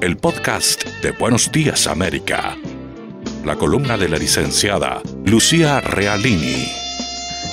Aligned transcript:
el 0.00 0.16
podcast 0.16 0.84
de 1.02 1.10
Buenos 1.10 1.50
Días 1.50 1.88
América. 1.88 2.56
La 3.44 3.56
columna 3.56 3.96
de 3.96 4.08
la 4.08 4.16
licenciada 4.16 5.02
Lucía 5.24 5.80
Realini. 5.80 6.70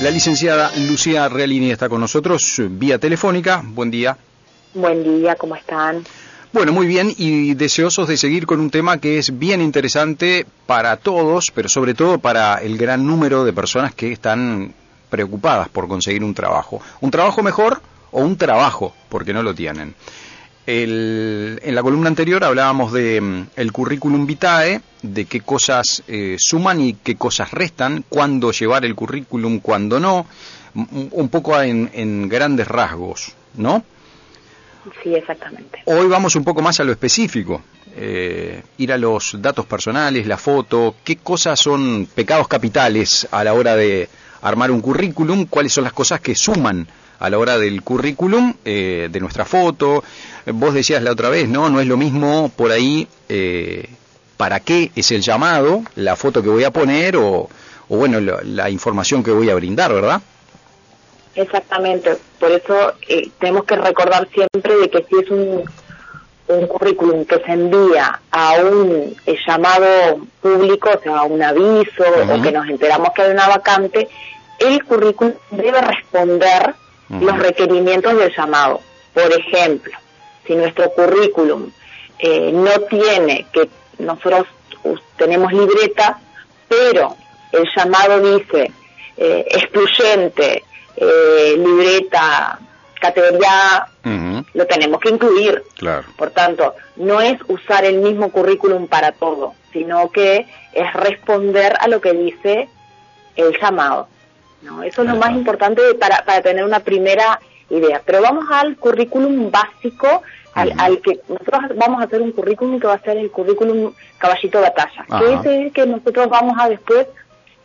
La 0.01 0.11
licenciada 0.11 0.71
Lucía 0.87 1.27
Realini 1.27 1.71
está 1.71 1.89
con 1.89 2.01
nosotros 2.01 2.61
vía 2.69 2.99
telefónica. 2.99 3.63
Buen 3.65 3.89
día. 3.89 4.15
Buen 4.75 5.03
día, 5.03 5.35
¿cómo 5.35 5.55
están? 5.55 6.03
Bueno, 6.53 6.71
muy 6.71 6.85
bien 6.85 7.11
y 7.17 7.55
deseosos 7.55 8.07
de 8.07 8.17
seguir 8.17 8.45
con 8.45 8.59
un 8.59 8.69
tema 8.69 8.99
que 8.99 9.17
es 9.17 9.39
bien 9.39 9.61
interesante 9.61 10.45
para 10.67 10.97
todos, 10.97 11.49
pero 11.51 11.67
sobre 11.67 11.95
todo 11.95 12.19
para 12.19 12.57
el 12.57 12.77
gran 12.77 13.07
número 13.07 13.43
de 13.43 13.53
personas 13.53 13.95
que 13.95 14.11
están 14.11 14.73
preocupadas 15.09 15.67
por 15.69 15.87
conseguir 15.87 16.23
un 16.23 16.35
trabajo. 16.35 16.79
Un 17.01 17.09
trabajo 17.09 17.41
mejor 17.41 17.81
o 18.11 18.21
un 18.21 18.37
trabajo, 18.37 18.93
porque 19.09 19.33
no 19.33 19.41
lo 19.41 19.55
tienen. 19.55 19.95
En 20.67 21.75
la 21.75 21.83
columna 21.83 22.07
anterior 22.07 22.43
hablábamos 22.43 22.91
de 22.91 23.21
mm, 23.21 23.47
el 23.55 23.71
currículum 23.71 24.25
vitae, 24.25 24.81
de 25.01 25.25
qué 25.25 25.41
cosas 25.41 26.03
eh, 26.07 26.35
suman 26.39 26.81
y 26.81 26.93
qué 26.93 27.15
cosas 27.15 27.51
restan, 27.51 28.03
cuándo 28.09 28.51
llevar 28.51 28.85
el 28.85 28.95
currículum, 28.95 29.59
cuándo 29.59 29.99
no, 29.99 30.25
un 30.73 31.29
poco 31.29 31.59
en, 31.61 31.89
en 31.93 32.27
grandes 32.27 32.67
rasgos, 32.67 33.33
¿no? 33.55 33.83
Sí, 35.01 35.15
exactamente. 35.15 35.81
Hoy 35.85 36.07
vamos 36.07 36.35
un 36.35 36.43
poco 36.43 36.61
más 36.61 36.79
a 36.79 36.83
lo 36.83 36.91
específico, 36.91 37.61
eh, 37.95 38.61
ir 38.77 38.91
a 38.91 38.97
los 38.97 39.41
datos 39.41 39.65
personales, 39.65 40.27
la 40.27 40.37
foto, 40.37 40.95
qué 41.03 41.15
cosas 41.15 41.59
son 41.59 42.07
pecados 42.13 42.47
capitales 42.47 43.27
a 43.31 43.43
la 43.43 43.53
hora 43.53 43.75
de 43.75 44.09
armar 44.45 44.69
un 44.69 44.79
currículum, 44.79 45.47
cuáles 45.47 45.73
son 45.73 45.83
las 45.83 45.93
cosas 45.93 46.21
que 46.21 46.35
suman 46.35 46.87
a 47.19 47.29
la 47.31 47.39
hora 47.39 47.57
del 47.57 47.81
currículum, 47.81 48.53
eh, 48.63 49.09
de 49.11 49.19
nuestra 49.19 49.43
foto. 49.43 50.03
Vos 50.45 50.73
decías 50.73 51.01
la 51.01 51.11
otra 51.11 51.29
vez, 51.29 51.49
¿no? 51.49 51.69
No 51.69 51.79
es 51.79 51.87
lo 51.87 51.97
mismo 51.97 52.51
por 52.55 52.71
ahí 52.71 53.07
eh, 53.27 53.89
para 54.37 54.59
qué 54.59 54.91
es 54.95 55.11
el 55.11 55.21
llamado, 55.21 55.81
la 55.95 56.15
foto 56.15 56.43
que 56.43 56.49
voy 56.49 56.63
a 56.63 56.71
poner 56.71 57.17
o, 57.17 57.49
bueno, 57.89 58.19
la 58.19 58.69
información 58.69 59.23
que 59.23 59.31
voy 59.31 59.49
a 59.49 59.55
brindar, 59.55 59.91
¿verdad? 59.91 60.21
Exactamente, 61.33 62.15
por 62.39 62.51
eso 62.51 62.93
eh, 63.09 63.29
tenemos 63.39 63.65
que 63.65 63.75
recordar 63.75 64.27
siempre 64.33 64.77
de 64.77 64.89
que 64.89 65.05
si 65.09 65.15
es 65.23 65.29
un, 65.31 65.63
un 66.47 66.67
currículum 66.67 67.25
que 67.25 67.39
se 67.39 67.51
envía 67.51 68.21
a 68.31 68.53
un 68.61 69.15
eh, 69.25 69.35
llamado 69.45 70.19
público, 70.41 70.91
o 70.97 71.01
sea, 71.01 71.19
a 71.19 71.23
un 71.23 71.41
aviso 71.41 72.03
o 72.29 72.41
que 72.41 72.51
nos 72.51 72.67
enteramos 72.69 73.09
que 73.15 73.23
hay 73.23 73.31
una 73.31 73.47
vacante, 73.47 74.07
el 74.59 74.83
currículum 74.83 75.33
debe 75.51 75.81
responder 75.81 76.73
los 77.09 77.37
requerimientos 77.37 78.17
del 78.17 78.33
llamado. 78.35 78.81
Por 79.13 79.31
ejemplo, 79.31 79.93
si 80.45 80.55
nuestro 80.55 80.91
currículum 80.91 81.71
eh, 82.19 82.51
no 82.53 82.71
tiene 82.89 83.45
que 83.51 83.69
nosotros 83.99 84.47
tenemos 85.17 85.53
libreta, 85.53 86.19
pero 86.67 87.15
el 87.51 87.65
llamado 87.75 88.19
dice 88.19 88.71
excluyente, 89.17 90.63
eh, 90.97 91.55
libreta, 91.57 92.59
categoría 92.99 93.87
lo 94.53 94.65
tenemos 94.67 94.99
que 94.99 95.09
incluir. 95.09 95.63
Claro. 95.75 96.05
Por 96.17 96.31
tanto, 96.31 96.75
no 96.95 97.21
es 97.21 97.37
usar 97.47 97.85
el 97.85 97.99
mismo 97.99 98.31
currículum 98.31 98.87
para 98.87 99.11
todo, 99.11 99.53
sino 99.73 100.09
que 100.11 100.45
es 100.73 100.93
responder 100.93 101.75
a 101.79 101.87
lo 101.87 102.01
que 102.01 102.13
dice 102.13 102.69
el 103.35 103.57
llamado. 103.59 104.07
¿No? 104.65 104.83
Eso 104.83 105.03
es 105.03 105.09
lo 105.09 105.15
más 105.15 105.31
importante 105.31 105.81
para, 105.95 106.25
para 106.25 106.41
tener 106.41 106.63
una 106.63 106.79
primera 106.81 107.39
idea. 107.69 108.01
Pero 108.05 108.21
vamos 108.21 108.45
al 108.51 108.75
currículum 108.77 109.51
básico, 109.51 110.23
al, 110.53 110.73
al, 110.77 110.99
que 111.01 111.19
nosotros 111.27 111.61
vamos 111.75 112.01
a 112.01 112.05
hacer 112.05 112.21
un 112.21 112.31
currículum 112.31 112.79
que 112.79 112.87
va 112.87 112.93
a 112.93 113.01
ser 113.01 113.17
el 113.17 113.31
currículum 113.31 113.93
caballito 114.17 114.59
de 114.59 114.63
batalla, 114.63 115.05
que 115.19 115.33
es 115.33 115.45
el 115.45 115.71
que 115.71 115.85
nosotros 115.85 116.29
vamos 116.29 116.57
a 116.59 116.69
después 116.69 117.07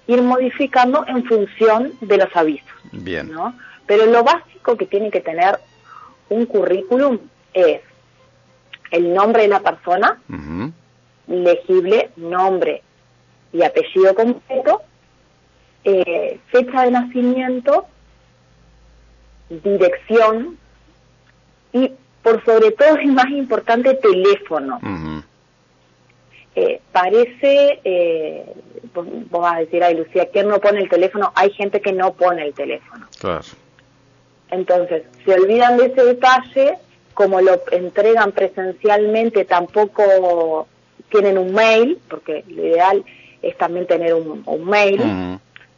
ir 0.06 0.22
modificando 0.22 1.04
en 1.06 1.24
función 1.24 1.92
de 2.00 2.16
los 2.16 2.34
avisos. 2.34 2.68
Bien. 2.92 3.30
¿no? 3.30 3.54
Pero 3.86 4.06
lo 4.06 4.24
básico 4.24 4.76
que 4.76 4.86
tiene 4.86 5.10
que 5.10 5.20
tener 5.20 5.58
un 6.28 6.46
currículum 6.46 7.18
es 7.54 7.80
el 8.90 9.14
nombre 9.14 9.42
de 9.42 9.48
la 9.48 9.60
persona, 9.60 10.18
legible, 11.28 12.10
nombre 12.16 12.82
y 13.52 13.62
apellido 13.62 14.14
completo, 14.14 14.82
eh, 15.84 16.38
fecha 16.50 16.84
de 16.84 16.90
nacimiento, 16.90 17.86
dirección 19.48 20.58
y 21.72 21.92
por 22.22 22.44
sobre 22.44 22.72
todo 22.72 23.00
y 23.00 23.06
más 23.06 23.30
importante 23.30 23.94
teléfono. 23.94 24.78
Eh, 26.54 26.80
parece, 26.92 27.80
eh, 27.84 28.44
vos, 28.92 29.06
vas 29.30 29.56
a 29.56 29.60
decir, 29.60 29.82
ay 29.82 29.96
Lucía, 29.96 30.28
¿quién 30.32 30.48
no 30.48 30.60
pone 30.60 30.80
el 30.80 30.88
teléfono? 30.88 31.32
Hay 31.34 31.50
gente 31.52 31.80
que 31.80 31.92
no 31.92 32.12
pone 32.12 32.44
el 32.44 32.54
teléfono. 32.54 33.06
Claro. 33.18 33.44
Entonces, 34.50 35.04
se 35.24 35.32
olvidan 35.32 35.76
de 35.76 35.86
ese 35.86 36.04
detalle, 36.04 36.76
como 37.14 37.40
lo 37.40 37.60
entregan 37.70 38.32
presencialmente, 38.32 39.44
tampoco 39.44 40.66
tienen 41.10 41.38
un 41.38 41.54
mail, 41.54 41.98
porque 42.08 42.44
lo 42.48 42.66
ideal 42.66 43.04
es 43.42 43.56
también 43.56 43.86
tener 43.86 44.14
un, 44.14 44.44
mail, 44.64 45.00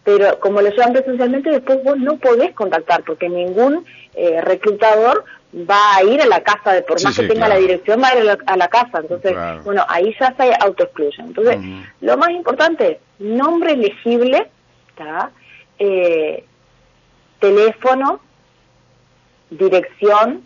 pero 0.04 0.40
como 0.40 0.60
lo 0.60 0.70
llevan 0.70 0.92
presencialmente, 0.92 1.50
después 1.50 1.82
vos 1.84 1.98
no 1.98 2.16
podés 2.16 2.52
contactar, 2.54 3.04
porque 3.04 3.28
ningún 3.28 3.84
eh, 4.14 4.40
reclutador 4.40 5.24
va 5.54 5.96
a 5.96 6.02
ir 6.02 6.20
a 6.20 6.26
la 6.26 6.42
casa, 6.42 6.72
de 6.72 6.82
por 6.82 7.02
más 7.02 7.16
que 7.16 7.28
tenga 7.28 7.48
la 7.48 7.56
dirección, 7.56 8.02
va 8.02 8.08
a 8.08 8.18
ir 8.18 8.38
a 8.46 8.56
la, 8.56 8.68
casa. 8.68 8.98
Entonces, 9.00 9.34
bueno, 9.64 9.84
ahí 9.88 10.14
ya 10.18 10.34
se 10.36 10.52
autoexcluyen. 10.60 11.26
Entonces, 11.26 11.58
lo 12.00 12.16
más 12.16 12.30
importante, 12.30 13.00
nombre 13.18 13.72
elegible, 13.72 14.48
eh, 15.78 16.44
teléfono, 17.38 18.20
dirección, 19.50 20.42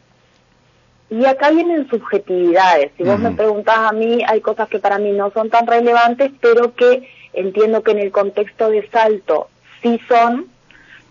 y 1.09 1.25
acá 1.25 1.51
vienen 1.51 1.89
subjetividades. 1.89 2.91
Si 2.97 3.05
vos 3.05 3.19
me 3.19 3.31
preguntás 3.31 3.79
a 3.79 3.93
mí, 3.93 4.23
hay 4.27 4.41
cosas 4.41 4.69
que 4.69 4.81
para 4.81 4.99
mí 4.99 5.13
no 5.13 5.31
son 5.31 5.51
tan 5.51 5.67
relevantes, 5.67 6.33
pero 6.41 6.75
que 6.75 7.09
entiendo 7.33 7.83
que 7.83 7.93
en 7.93 7.99
el 7.99 8.13
contexto 8.13 8.71
de 8.71 8.89
salto 8.91 9.49
sí 9.83 10.01
son, 10.09 10.47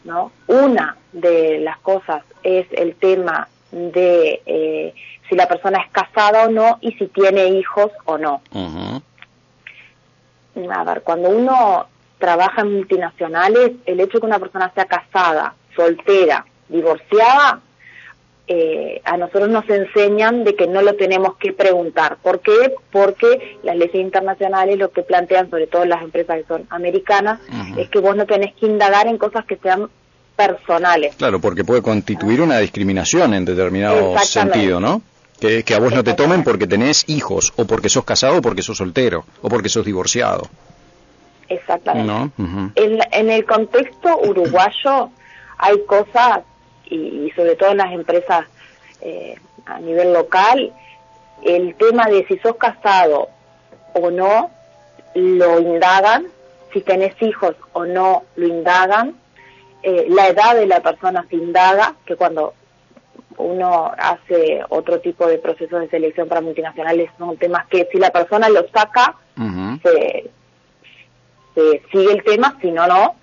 ¿no? 0.03 0.31
Una 0.47 0.97
de 1.11 1.59
las 1.59 1.77
cosas 1.79 2.23
es 2.43 2.67
el 2.71 2.95
tema 2.95 3.47
de 3.71 4.41
eh, 4.45 4.93
si 5.29 5.35
la 5.35 5.47
persona 5.47 5.79
es 5.79 5.91
casada 5.91 6.45
o 6.45 6.49
no 6.49 6.77
y 6.81 6.91
si 6.93 7.07
tiene 7.07 7.47
hijos 7.47 7.91
o 8.05 8.17
no. 8.17 8.41
A 10.71 10.83
ver, 10.83 11.01
cuando 11.01 11.29
uno 11.29 11.87
trabaja 12.17 12.61
en 12.61 12.73
multinacionales, 12.73 13.71
el 13.85 13.99
hecho 13.99 14.13
de 14.13 14.19
que 14.21 14.25
una 14.25 14.39
persona 14.39 14.71
sea 14.73 14.85
casada, 14.85 15.55
soltera, 15.75 16.45
divorciada, 16.69 17.59
eh, 18.47 19.01
a 19.03 19.17
nosotros 19.17 19.49
nos 19.49 19.67
enseñan 19.69 20.43
de 20.43 20.55
que 20.55 20.67
no 20.67 20.81
lo 20.81 20.95
tenemos 20.95 21.35
que 21.37 21.53
preguntar. 21.53 22.17
¿Por 22.21 22.41
qué? 22.41 22.75
Porque 22.91 23.57
las 23.63 23.75
leyes 23.75 23.95
internacionales 23.95 24.77
lo 24.77 24.91
que 24.91 25.01
plantean, 25.01 25.49
sobre 25.49 25.67
todo 25.67 25.85
las 25.85 26.03
empresas 26.03 26.37
que 26.37 26.47
son 26.47 26.67
americanas, 26.69 27.39
es 27.77 27.89
que 27.89 27.99
vos 27.99 28.15
no 28.15 28.25
tenés 28.25 28.53
que 28.55 28.67
indagar 28.67 29.07
en 29.07 29.17
cosas 29.17 29.45
que 29.45 29.57
sean 29.57 29.89
personales. 30.35 31.15
Claro, 31.15 31.39
porque 31.39 31.63
puede 31.63 31.81
constituir 31.81 32.41
una 32.41 32.59
discriminación 32.59 33.33
en 33.33 33.45
determinado 33.45 34.17
sentido, 34.19 34.79
¿no? 34.79 35.01
Que, 35.39 35.63
que 35.63 35.73
a 35.73 35.79
vos 35.79 35.93
no 35.93 36.03
te 36.03 36.13
tomen 36.13 36.43
porque 36.43 36.67
tenés 36.67 37.03
hijos, 37.09 37.51
o 37.57 37.65
porque 37.65 37.89
sos 37.89 38.05
casado, 38.05 38.37
o 38.37 38.41
porque 38.41 38.61
sos 38.61 38.77
soltero, 38.77 39.25
o 39.41 39.49
porque 39.49 39.69
sos 39.69 39.85
divorciado. 39.85 40.49
Exactamente. 41.49 42.33
en, 42.75 43.29
el 43.29 43.45
contexto 43.45 44.19
uruguayo 44.19 45.09
hay 45.57 45.85
cosas, 45.85 46.39
y, 46.89 47.31
sobre 47.35 47.55
todo 47.55 47.71
en 47.71 47.77
las 47.77 47.91
empresas 47.91 48.45
eh, 49.01 49.35
a 49.65 49.79
nivel 49.79 50.13
local, 50.13 50.73
el 51.43 51.75
tema 51.75 52.05
de 52.05 52.25
si 52.27 52.37
sos 52.39 52.55
casado 52.55 53.29
o 53.93 54.11
no, 54.11 54.51
lo 55.13 55.59
indagan, 55.59 56.27
si 56.73 56.81
tenés 56.81 57.19
hijos 57.21 57.55
o 57.73 57.85
no, 57.85 58.23
lo 58.35 58.47
indagan, 58.47 59.15
eh, 59.83 60.05
la 60.09 60.27
edad 60.27 60.55
de 60.55 60.65
la 60.65 60.81
persona 60.81 61.25
se 61.29 61.35
indaga, 61.35 61.95
que 62.05 62.15
cuando 62.15 62.53
uno 63.37 63.91
hace 63.97 64.61
otro 64.69 64.99
tipo 64.99 65.27
de 65.27 65.37
procesos 65.37 65.81
de 65.81 65.89
selección 65.89 66.27
para 66.27 66.41
multinacionales 66.41 67.11
son 67.17 67.37
temas 67.37 67.67
que 67.67 67.87
si 67.91 67.97
la 67.97 68.11
persona 68.11 68.49
lo 68.49 68.67
saca, 68.69 69.15
se, 69.83 70.31
sigue 71.91 72.11
el 72.11 72.23
tema, 72.23 72.57
si 72.61 72.71
no, 72.71 72.87
no. 72.87 73.15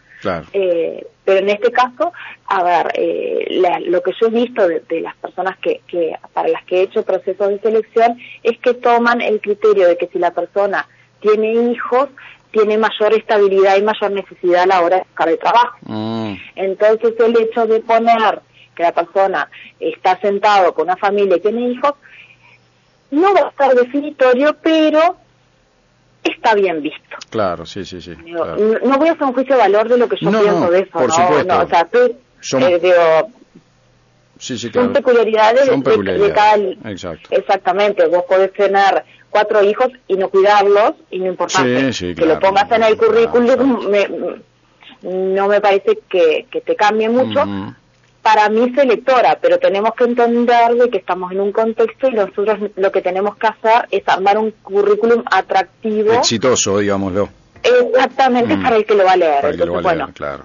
Eh, 0.52 1.06
pero 1.24 1.38
en 1.38 1.48
este 1.50 1.70
caso, 1.70 2.12
a 2.46 2.62
ver, 2.62 2.92
eh, 2.94 3.46
lo 3.86 4.02
que 4.02 4.12
yo 4.20 4.26
he 4.26 4.30
visto 4.30 4.66
de, 4.66 5.00
las 5.00 5.16
personas 5.16 5.56
que, 5.58 5.80
que, 5.86 6.16
para 6.32 6.48
las 6.48 6.64
que 6.64 6.78
he 6.78 6.82
hecho 6.82 7.04
procesos 7.04 7.48
de 7.48 7.60
selección, 7.60 8.18
es 8.42 8.58
que 8.58 8.74
toman 8.74 9.20
el 9.20 9.40
criterio 9.40 9.88
de 9.88 9.96
que 9.96 10.08
si 10.08 10.18
la 10.18 10.32
persona 10.32 10.86
tiene 11.20 11.52
hijos, 11.70 12.08
tiene 12.50 12.76
mayor 12.76 13.14
estabilidad 13.14 13.76
y 13.76 13.82
mayor 13.82 14.10
necesidad 14.12 14.62
a 14.62 14.66
la 14.66 14.80
hora 14.82 14.96
de 14.96 15.02
buscar 15.02 15.28
el 15.28 15.38
trabajo. 15.38 15.78
Mm. 15.82 16.34
Entonces 16.56 17.14
el 17.18 17.36
hecho 17.38 17.66
de 17.66 17.80
poner 17.80 18.40
que 18.74 18.82
la 18.82 18.92
persona 18.92 19.48
está 19.80 20.18
sentado 20.20 20.74
con 20.74 20.84
una 20.84 20.96
familia 20.96 21.36
y 21.36 21.40
tiene 21.40 21.70
hijos, 21.70 21.94
no 23.10 23.34
va 23.34 23.46
a 23.46 23.50
estar 23.50 23.74
definitorio, 23.74 24.56
pero 24.62 25.16
está 26.24 26.54
bien 26.54 26.82
visto. 26.82 27.16
Claro, 27.30 27.66
sí, 27.66 27.84
sí, 27.84 28.00
sí. 28.00 28.14
No, 28.24 28.98
voy 28.98 29.08
a 29.08 29.12
hacer 29.12 29.24
un 29.24 29.32
juicio 29.32 29.54
de 29.54 29.60
valor 29.60 29.88
de 29.88 29.98
lo 29.98 30.08
que 30.08 30.16
yo 30.20 30.30
pienso 30.30 30.70
de 30.70 30.80
eso, 30.80 30.90
por 30.90 31.12
Supuesto. 31.12 31.60
o 31.60 31.68
sea, 31.68 31.84
tú, 31.86 32.16
son, 32.40 32.62
eh, 32.62 32.80
sí, 34.38 34.58
sí, 34.58 34.70
son 34.72 34.92
peculiaridades, 34.92 35.66
De, 35.68 36.32
cada... 36.32 36.56
Exacto. 36.90 37.28
Exactamente, 37.30 38.06
vos 38.06 38.24
podés 38.28 38.52
tener 38.52 39.04
cuatro 39.30 39.62
hijos 39.62 39.88
y 40.08 40.16
no 40.16 40.28
cuidarlos, 40.28 40.92
y 41.10 41.18
no 41.18 41.26
importa 41.26 41.62
que 41.62 42.26
lo 42.26 42.38
pongas 42.38 42.70
en 42.70 42.82
el 42.82 42.96
currículum, 42.96 43.90
no 45.02 45.48
me 45.48 45.60
parece 45.60 45.98
que, 46.08 46.46
que 46.50 46.60
te 46.60 46.76
cambie 46.76 47.08
mucho, 47.08 47.44
para 48.22 48.48
mí 48.48 48.72
es 48.76 48.86
lectora, 48.86 49.38
pero 49.40 49.58
tenemos 49.58 49.94
que 49.94 50.04
entender 50.04 50.74
de 50.74 50.90
que 50.90 50.98
estamos 50.98 51.32
en 51.32 51.40
un 51.40 51.52
contexto 51.52 52.08
y 52.08 52.12
nosotros 52.12 52.70
lo 52.76 52.92
que 52.92 53.02
tenemos 53.02 53.36
que 53.36 53.48
hacer 53.48 53.88
es 53.90 54.02
armar 54.06 54.38
un 54.38 54.52
currículum 54.62 55.24
atractivo. 55.30 56.12
Exitoso, 56.12 56.78
digámoslo. 56.78 57.28
Exactamente, 57.62 58.56
mm. 58.56 58.62
para 58.62 58.76
el 58.76 58.84
que 58.84 58.94
lo 58.94 59.04
va 59.04 59.12
a 59.12 59.16
leer. 59.16 59.44
Entonces, 59.44 59.82
bueno, 59.82 60.10
claro. 60.14 60.44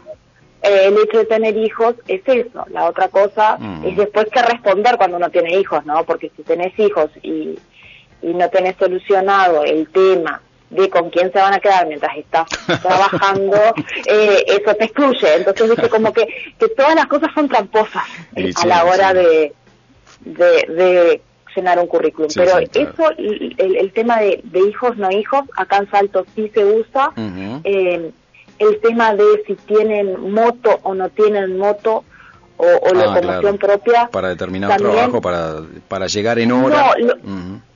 Eh, 0.62 0.88
el 0.88 0.98
hecho 0.98 1.20
de 1.20 1.26
tener 1.26 1.56
hijos 1.56 1.96
es 2.08 2.22
eso. 2.26 2.66
La 2.72 2.86
otra 2.86 3.10
cosa 3.10 3.58
mm. 3.60 3.86
es 3.86 3.98
después 3.98 4.28
que 4.32 4.42
responder 4.42 4.98
cuando 4.98 5.18
uno 5.18 5.30
tiene 5.30 5.60
hijos, 5.60 5.86
¿no? 5.86 6.04
Porque 6.04 6.32
si 6.36 6.44
tenés 6.44 6.78
hijos 6.80 7.12
y, 7.22 7.58
y 8.24 8.34
no 8.34 8.50
tenés 8.50 8.76
solucionado 8.78 9.64
el 9.64 9.88
tema 9.90 10.42
de 10.70 10.90
con 10.90 11.10
quién 11.10 11.32
se 11.32 11.40
van 11.40 11.54
a 11.54 11.60
quedar 11.60 11.88
mientras 11.88 12.16
estás 12.18 12.48
trabajando, 12.82 13.58
eh, 14.06 14.44
eso 14.48 14.76
te 14.76 14.86
excluye. 14.86 15.36
Entonces, 15.36 15.70
dice 15.70 15.90
como 15.90 16.12
que, 16.14 16.28
que 16.60 16.70
todas 16.70 16.96
las 16.96 17.08
cosas 17.08 17.30
son 17.34 17.48
tramposas 17.48 18.04
a 18.62 18.68
la 18.68 18.86
hora 18.86 19.14
de, 19.14 19.54
de, 20.22 21.22
llenar 21.56 21.80
un 21.80 21.88
currículum. 21.88 22.30
Pero 22.36 22.60
eso, 22.60 23.12
el, 23.18 23.56
el, 23.58 23.92
tema 23.94 24.20
de, 24.20 24.42
de, 24.44 24.60
hijos, 24.60 24.98
no 24.98 25.10
hijos, 25.10 25.44
acá 25.56 25.78
en 25.78 25.90
Salto 25.90 26.26
sí 26.36 26.52
se 26.54 26.64
usa. 26.64 27.12
eh, 27.64 28.12
el 28.60 28.80
tema 28.82 29.14
de 29.14 29.44
si 29.46 29.54
tienen 29.54 30.32
moto 30.32 30.80
o 30.82 30.96
no 30.96 31.10
tienen 31.10 31.60
moto 31.60 32.04
o, 32.58 32.66
o 32.66 32.88
ah, 32.90 32.94
locomoción 32.94 33.58
propia. 33.58 34.10
Para 34.12 34.30
determinado 34.30 34.76
trabajo, 34.76 35.22
para, 35.22 35.62
para 35.88 36.08
llegar 36.08 36.40
en 36.40 36.52
hora. 36.52 36.96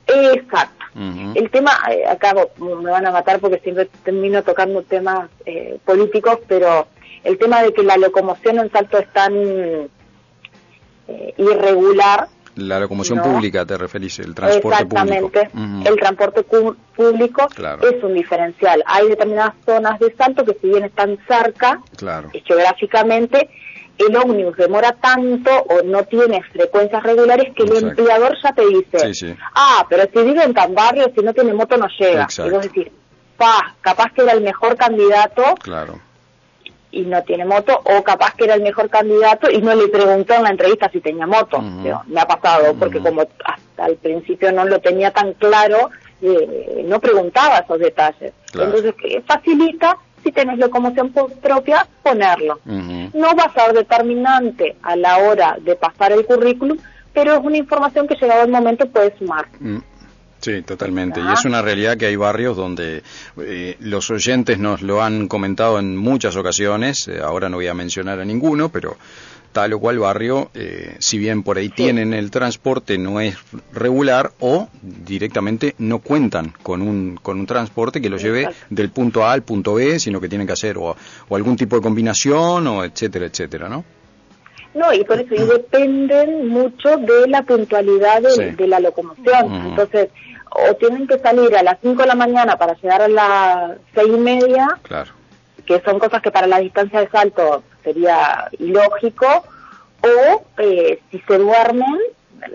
Exacto. 0.06 0.81
El 0.94 1.50
tema, 1.50 1.78
eh, 1.90 2.06
acá 2.06 2.34
me 2.58 2.90
van 2.90 3.06
a 3.06 3.10
matar 3.10 3.40
porque 3.40 3.58
siempre 3.60 3.88
termino 4.04 4.42
tocando 4.42 4.82
temas 4.82 5.30
eh, 5.46 5.78
políticos, 5.84 6.38
pero 6.46 6.86
el 7.24 7.38
tema 7.38 7.62
de 7.62 7.72
que 7.72 7.82
la 7.82 7.96
locomoción 7.96 8.58
en 8.58 8.70
Salto 8.70 8.98
es 8.98 9.10
tan 9.12 9.32
eh, 9.34 9.88
irregular. 11.38 12.28
La 12.56 12.78
locomoción 12.78 13.22
pública, 13.22 13.64
te 13.64 13.78
referís, 13.78 14.18
el 14.18 14.34
transporte 14.34 14.82
Exactamente. 14.82 15.48
El 15.86 15.96
transporte 15.96 16.42
público 16.42 17.48
es 17.80 18.04
un 18.04 18.12
diferencial. 18.12 18.84
Hay 18.84 19.08
determinadas 19.08 19.54
zonas 19.64 19.98
de 19.98 20.14
Salto 20.14 20.44
que 20.44 20.52
si 20.60 20.68
bien 20.68 20.84
están 20.84 21.16
cerca, 21.26 21.80
claro. 21.96 22.28
geográficamente, 22.44 23.48
el 23.98 24.16
ómnibus 24.16 24.56
demora 24.56 24.92
tanto 24.92 25.50
o 25.50 25.82
no 25.82 26.04
tiene 26.04 26.42
frecuencias 26.42 27.02
regulares 27.02 27.52
que 27.54 27.64
el 27.64 27.76
empleador 27.76 28.36
ya 28.42 28.52
te 28.52 28.66
dice, 28.66 29.36
ah, 29.54 29.86
pero 29.88 30.04
si 30.12 30.26
vive 30.26 30.42
en 30.42 30.54
tan 30.54 30.74
barrio, 30.74 31.10
si 31.14 31.22
no 31.22 31.32
tiene 31.32 31.52
moto 31.52 31.76
no 31.76 31.86
llega. 31.98 32.26
Y 32.38 32.50
vos 32.50 32.62
decís, 32.62 32.88
pa, 33.36 33.74
capaz 33.80 34.12
que 34.12 34.22
era 34.22 34.32
el 34.32 34.42
mejor 34.42 34.76
candidato 34.76 35.42
claro. 35.62 35.98
y 36.90 37.02
no 37.02 37.22
tiene 37.22 37.44
moto, 37.44 37.80
o 37.84 38.02
capaz 38.02 38.34
que 38.34 38.44
era 38.44 38.54
el 38.54 38.62
mejor 38.62 38.88
candidato 38.88 39.50
y 39.50 39.60
no 39.60 39.74
le 39.74 39.88
preguntó 39.88 40.34
en 40.34 40.44
la 40.44 40.50
entrevista 40.50 40.90
si 40.90 41.00
tenía 41.00 41.26
moto. 41.26 41.60
me 41.60 42.20
ha 42.20 42.26
pasado, 42.26 42.74
porque 42.74 43.00
como 43.00 43.22
hasta 43.44 43.86
el 43.86 43.96
principio 43.96 44.52
no 44.52 44.64
lo 44.64 44.80
tenía 44.80 45.10
tan 45.10 45.34
claro, 45.34 45.90
eh, 46.20 46.84
no 46.86 47.00
preguntaba 47.00 47.58
esos 47.58 47.78
detalles. 47.78 48.32
Entonces, 48.54 48.94
facilita 49.26 49.98
si 50.22 50.30
tenés 50.30 50.58
locomoción 50.58 51.12
propia, 51.12 51.86
ponerlo. 52.02 52.60
No 53.14 53.34
va 53.36 53.44
a 53.44 53.52
ser 53.52 53.74
determinante 53.74 54.76
a 54.82 54.96
la 54.96 55.18
hora 55.18 55.56
de 55.60 55.76
pasar 55.76 56.12
el 56.12 56.24
currículum, 56.24 56.78
pero 57.12 57.34
es 57.34 57.40
una 57.42 57.56
información 57.56 58.06
que 58.06 58.14
llegado 58.14 58.42
el 58.42 58.50
momento 58.50 58.88
puede 58.88 59.16
sumar. 59.18 59.46
Mm. 59.60 59.78
Sí, 60.42 60.60
totalmente. 60.62 61.20
Y 61.20 61.32
es 61.32 61.44
una 61.44 61.62
realidad 61.62 61.96
que 61.96 62.06
hay 62.06 62.16
barrios 62.16 62.56
donde 62.56 63.04
eh, 63.38 63.76
los 63.78 64.10
oyentes 64.10 64.58
nos 64.58 64.82
lo 64.82 65.00
han 65.00 65.28
comentado 65.28 65.78
en 65.78 65.96
muchas 65.96 66.34
ocasiones, 66.34 67.06
eh, 67.06 67.20
ahora 67.22 67.48
no 67.48 67.58
voy 67.58 67.68
a 67.68 67.74
mencionar 67.74 68.18
a 68.18 68.24
ninguno, 68.24 68.68
pero 68.68 68.96
tal 69.52 69.74
o 69.74 69.78
cual 69.78 69.98
barrio, 69.98 70.50
eh, 70.54 70.96
si 70.98 71.18
bien 71.18 71.42
por 71.42 71.58
ahí 71.58 71.68
tienen 71.68 72.14
el 72.14 72.30
transporte, 72.30 72.98
no 72.98 73.20
es 73.20 73.36
regular 73.72 74.32
o 74.40 74.68
directamente 74.82 75.74
no 75.78 75.98
cuentan 76.00 76.52
con 76.62 76.82
un, 76.82 77.18
con 77.22 77.38
un 77.38 77.46
transporte 77.46 78.00
que 78.00 78.08
los 78.08 78.22
lleve 78.22 78.48
del 78.70 78.90
punto 78.90 79.24
A 79.24 79.32
al 79.32 79.42
punto 79.42 79.74
B, 79.74 79.98
sino 79.98 80.20
que 80.20 80.28
tienen 80.28 80.46
que 80.46 80.54
hacer 80.54 80.78
o, 80.78 80.96
algún 81.30 81.56
tipo 81.56 81.76
de 81.76 81.82
combinación 81.82 82.66
o 82.66 82.84
etcétera, 82.84 83.26
etcétera, 83.26 83.68
¿no? 83.68 83.84
No, 84.74 84.92
y 84.92 85.04
por 85.04 85.20
eso 85.20 85.34
y 85.34 85.46
dependen 85.46 86.48
mucho 86.48 86.96
de 86.96 87.28
la 87.28 87.42
puntualidad 87.42 88.22
de, 88.22 88.66
la 88.66 88.80
locomoción. 88.80 89.66
Entonces, 89.66 90.08
o 90.48 90.74
tienen 90.76 91.06
que 91.06 91.18
salir 91.18 91.54
a 91.56 91.62
las 91.62 91.78
5 91.82 92.00
de 92.00 92.08
la 92.08 92.14
mañana 92.14 92.56
para 92.56 92.74
llegar 92.74 93.02
a 93.02 93.08
las 93.08 93.78
seis 93.94 94.08
y 94.08 94.18
media, 94.18 94.68
claro. 94.82 95.10
que 95.66 95.80
son 95.82 95.98
cosas 95.98 96.22
que 96.22 96.30
para 96.30 96.46
la 96.46 96.58
distancia 96.58 97.00
de 97.00 97.08
salto 97.10 97.62
sería 97.82 98.48
ilógico, 98.58 99.44
o 100.02 100.42
eh, 100.58 101.00
si 101.10 101.18
se 101.20 101.38
duermen 101.38 101.98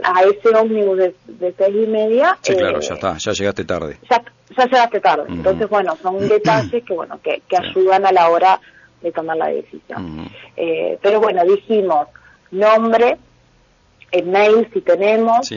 a 0.03 0.21
ese 0.23 0.49
ómnibus 0.49 0.97
de, 0.97 1.15
de 1.27 1.53
seis 1.57 1.75
y 1.75 1.87
media. 1.87 2.37
Sí, 2.41 2.55
claro, 2.55 2.79
ya 2.79 2.93
eh, 2.93 2.97
está, 2.97 3.17
ya 3.17 3.31
llegaste 3.31 3.63
tarde. 3.65 3.97
Ya, 4.09 4.21
ya 4.57 4.65
llegaste 4.65 4.99
tarde. 4.99 5.25
Entonces, 5.29 5.69
bueno, 5.69 5.97
son 6.01 6.27
detalles 6.27 6.83
que, 6.83 6.93
bueno, 6.93 7.19
que, 7.23 7.41
que 7.47 7.57
ayudan 7.57 8.05
a 8.05 8.11
la 8.11 8.29
hora 8.29 8.59
de 9.01 9.11
tomar 9.11 9.37
la 9.37 9.47
decisión. 9.47 10.29
eh, 10.55 10.97
pero 11.01 11.21
bueno, 11.21 11.43
dijimos 11.45 12.07
nombre, 12.51 13.17
el 14.11 14.25
mail 14.25 14.69
si 14.73 14.81
tenemos, 14.81 15.51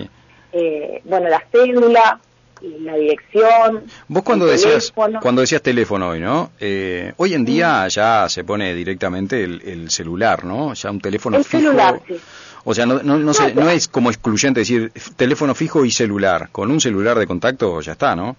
eh, 0.52 1.00
bueno, 1.05 1.28
la 1.28 1.43
cédula, 1.50 2.20
la 2.62 2.94
dirección. 2.94 3.84
Vos 4.08 4.22
cuando 4.22 4.46
decías 4.46 4.92
cuando 5.20 5.40
decías 5.40 5.62
teléfono 5.62 6.08
hoy, 6.10 6.20
¿no? 6.20 6.50
Eh, 6.60 7.12
hoy 7.16 7.34
en 7.34 7.44
día 7.44 7.86
ya 7.88 8.28
se 8.28 8.44
pone 8.44 8.74
directamente 8.74 9.42
el, 9.44 9.90
celular, 9.90 10.44
¿no? 10.44 10.74
Ya 10.74 10.90
un 10.90 11.00
teléfono 11.00 11.38
el 11.38 11.44
fijo. 11.44 11.62
Celular, 11.62 12.00
sí. 12.06 12.20
O 12.64 12.74
sea, 12.74 12.84
no, 12.86 13.02
no, 13.02 13.18
no, 13.18 13.32
no 13.54 13.70
es 13.70 13.88
como 13.88 14.10
excluyente 14.10 14.60
decir 14.60 14.92
teléfono 15.16 15.54
fijo 15.54 15.84
y 15.84 15.90
celular. 15.90 16.50
Con 16.52 16.70
un 16.70 16.80
celular 16.80 17.18
de 17.18 17.26
contacto 17.26 17.80
ya 17.80 17.92
está, 17.92 18.14
¿no? 18.14 18.37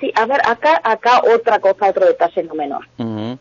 Sí, 0.00 0.12
a 0.14 0.26
ver, 0.26 0.40
acá, 0.46 0.80
acá 0.84 1.22
otra 1.34 1.58
cosa, 1.58 1.88
otro 1.88 2.06
detalle 2.06 2.44
no 2.44 2.54
menor. 2.54 2.86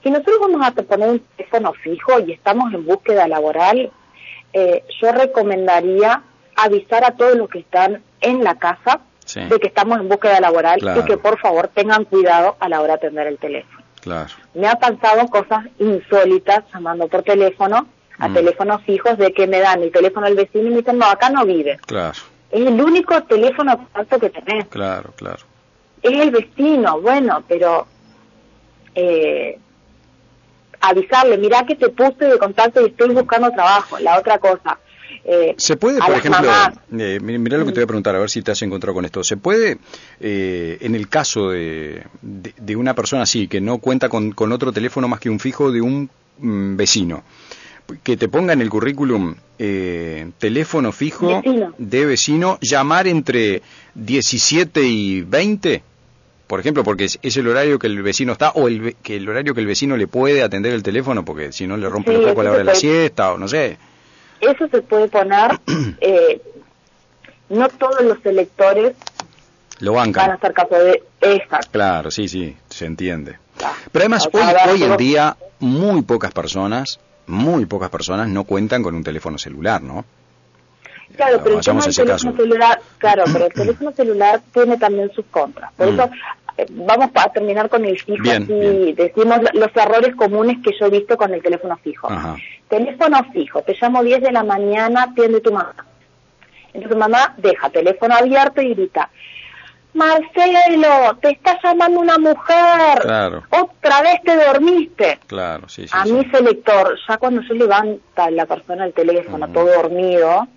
Si 0.01 0.09
nosotros 0.09 0.39
vamos 0.41 0.65
a 0.65 0.71
poner 0.71 1.09
un 1.09 1.19
teléfono 1.35 1.73
fijo 1.73 2.19
y 2.19 2.31
estamos 2.31 2.73
en 2.73 2.83
búsqueda 2.83 3.27
laboral, 3.27 3.91
eh, 4.53 4.83
yo 4.99 5.11
recomendaría 5.11 6.23
avisar 6.55 7.03
a 7.03 7.11
todos 7.11 7.35
los 7.35 7.47
que 7.49 7.59
están 7.59 8.01
en 8.21 8.43
la 8.43 8.55
casa 8.55 9.01
de 9.35 9.59
que 9.59 9.67
estamos 9.67 9.99
en 9.99 10.09
búsqueda 10.09 10.39
laboral 10.39 10.79
y 10.79 11.03
que 11.05 11.17
por 11.17 11.39
favor 11.39 11.69
tengan 11.73 12.05
cuidado 12.05 12.55
a 12.59 12.69
la 12.69 12.81
hora 12.81 12.97
de 12.97 13.07
atender 13.07 13.27
el 13.27 13.37
teléfono. 13.37 13.83
Claro. 14.01 14.29
Me 14.53 14.67
ha 14.67 14.75
pasado 14.75 15.27
cosas 15.27 15.65
insólitas 15.79 16.63
llamando 16.73 17.07
por 17.07 17.23
teléfono 17.23 17.87
a 18.19 18.29
mm. 18.29 18.33
teléfonos 18.33 18.81
fijos 18.83 19.17
de 19.17 19.33
que 19.33 19.47
me 19.47 19.59
dan 19.59 19.83
el 19.83 19.91
teléfono 19.91 20.25
al 20.25 20.35
vecino 20.35 20.67
y 20.67 20.69
me 20.71 20.77
dicen, 20.77 20.97
no, 20.97 21.05
acá 21.05 21.29
no 21.29 21.45
vive. 21.45 21.77
Claro. 21.85 22.17
Es 22.49 22.65
el 22.65 22.81
único 22.81 23.21
teléfono 23.23 23.87
alto 23.93 24.19
que 24.19 24.29
tenés. 24.29 24.67
Claro, 24.67 25.11
claro. 25.15 25.43
Es 26.01 26.19
el 26.19 26.31
vecino, 26.31 27.01
bueno, 27.01 27.43
pero 27.47 27.85
eh, 28.95 29.59
avisarle, 30.79 31.37
mira 31.37 31.65
que 31.65 31.75
te 31.75 31.89
puse 31.89 32.25
de 32.25 32.37
contacto 32.37 32.81
y 32.81 32.89
estoy 32.89 33.09
buscando 33.13 33.51
trabajo. 33.51 33.99
La 33.99 34.17
otra 34.17 34.39
cosa, 34.39 34.79
eh, 35.29 35.55
¿Se 35.57 35.75
puede, 35.75 35.99
por 35.99 36.15
ejemplo, 36.15 36.49
eh, 36.97 37.19
mira 37.21 37.57
lo 37.57 37.65
que 37.65 37.73
te 37.73 37.79
voy 37.79 37.83
a 37.83 37.87
preguntar, 37.87 38.15
a 38.15 38.19
ver 38.19 38.29
si 38.29 38.41
te 38.41 38.51
has 38.51 38.61
encontrado 38.61 38.93
con 38.93 39.03
esto. 39.03 39.25
¿Se 39.25 39.35
puede, 39.35 39.77
eh, 40.21 40.77
en 40.79 40.95
el 40.95 41.09
caso 41.09 41.49
de, 41.49 42.03
de, 42.21 42.75
una 42.77 42.93
persona 42.93 43.23
así, 43.23 43.49
que 43.49 43.59
no 43.59 43.79
cuenta 43.79 44.07
con, 44.07 44.31
con, 44.31 44.53
otro 44.53 44.71
teléfono 44.71 45.09
más 45.09 45.19
que 45.19 45.29
un 45.29 45.41
fijo 45.41 45.69
de 45.69 45.81
un 45.81 46.09
mm, 46.39 46.77
vecino, 46.77 47.25
que 48.03 48.15
te 48.15 48.29
ponga 48.29 48.53
en 48.53 48.61
el 48.61 48.69
currículum 48.69 49.35
eh, 49.59 50.31
teléfono 50.37 50.93
fijo 50.93 51.41
de 51.77 52.05
vecino, 52.05 52.57
llamar 52.61 53.07
entre 53.07 53.61
17 53.95 54.81
y 54.81 55.21
20? 55.23 55.83
Por 56.47 56.61
ejemplo, 56.61 56.85
porque 56.85 57.03
es, 57.03 57.37
el 57.37 57.47
horario 57.49 57.77
que 57.79 57.87
el 57.87 58.01
vecino 58.01 58.31
está, 58.31 58.51
o 58.51 58.69
el, 58.69 58.95
que 59.03 59.17
el 59.17 59.27
horario 59.27 59.53
que 59.53 59.59
el 59.59 59.67
vecino 59.67 59.97
le 59.97 60.07
puede 60.07 60.41
atender 60.41 60.71
el 60.71 60.83
teléfono, 60.83 61.25
porque 61.25 61.51
si 61.51 61.67
no 61.67 61.75
le 61.75 61.89
rompe 61.89 62.15
el 62.15 62.23
foco 62.23 62.39
a 62.39 62.43
la 62.45 62.49
hora 62.51 62.59
de 62.59 62.63
la 62.63 62.75
siesta, 62.75 63.33
o 63.33 63.37
no 63.37 63.49
sé. 63.49 63.77
Eso 64.41 64.67
se 64.67 64.81
puede 64.81 65.07
poner, 65.07 65.59
eh, 66.01 66.41
no 67.49 67.69
todos 67.69 68.01
los 68.01 68.25
electores 68.25 68.93
lo 69.79 69.93
bancan. 69.93 70.23
van 70.23 70.31
a 70.31 70.35
estar 70.35 70.53
capaz 70.53 70.79
de... 70.79 71.03
Exacto. 71.21 71.69
Claro, 71.71 72.11
sí, 72.11 72.27
sí, 72.27 72.55
se 72.69 72.85
entiende. 72.85 73.37
Pero 73.91 74.03
además, 74.03 74.27
hoy, 74.31 74.41
hoy 74.69 74.83
en 74.83 74.97
día, 74.97 75.37
muy 75.59 76.01
pocas 76.01 76.31
personas, 76.31 76.99
muy 77.27 77.65
pocas 77.65 77.89
personas 77.89 78.27
no 78.27 78.43
cuentan 78.43 78.83
con 78.83 78.95
un 78.95 79.03
teléfono 79.03 79.37
celular, 79.37 79.81
¿no? 79.81 80.05
Claro, 81.15 81.41
pero 81.43 81.57
el 81.57 81.63
tema 81.63 81.81
del 81.81 81.95
teléfono 81.95 82.35
celular, 82.35 82.81
claro, 82.97 83.23
pero 83.31 83.45
el 83.45 83.53
teléfono 83.53 83.91
celular 83.91 84.41
tiene 84.53 84.77
también 84.77 85.11
sus 85.13 85.25
contras. 85.25 85.71
Por 85.73 85.87
mm. 85.87 85.93
eso 85.93 86.09
vamos 86.69 87.09
a 87.13 87.29
terminar 87.29 87.69
con 87.69 87.85
el 87.85 87.99
fijo 87.99 88.23
y 88.23 88.93
decimos 88.93 89.39
los 89.53 89.75
errores 89.75 90.15
comunes 90.15 90.57
que 90.63 90.71
yo 90.79 90.87
he 90.87 90.89
visto 90.89 91.17
con 91.17 91.33
el 91.33 91.41
teléfono 91.41 91.77
fijo. 91.77 92.09
Teléfono 92.67 93.17
fijo, 93.31 93.61
te 93.61 93.75
llamo 93.79 94.03
10 94.03 94.21
de 94.21 94.31
la 94.31 94.43
mañana, 94.43 95.03
atiende 95.03 95.41
tu 95.41 95.51
mamá. 95.51 95.85
Entonces 96.73 96.97
mamá 96.97 97.33
deja 97.37 97.69
teléfono 97.69 98.15
abierto 98.15 98.61
y 98.61 98.73
grita, 98.73 99.09
Marcelo, 99.93 101.17
te 101.21 101.31
está 101.31 101.59
llamando 101.63 101.99
una 101.99 102.19
mujer. 102.19 102.99
Claro. 103.01 103.43
Otra 103.49 104.01
vez 104.03 104.21
te 104.23 104.35
dormiste. 104.35 105.19
Claro, 105.25 105.67
sí, 105.67 105.87
sí. 105.87 105.93
A 105.93 106.05
mi 106.05 106.23
selector, 106.29 106.95
ya 107.07 107.17
cuando 107.17 107.41
yo 107.41 107.55
levanta 107.55 108.29
la 108.29 108.45
persona 108.45 108.85
el 108.85 108.93
teléfono, 108.93 109.47
todo 109.49 109.65
dormido, 109.65 110.47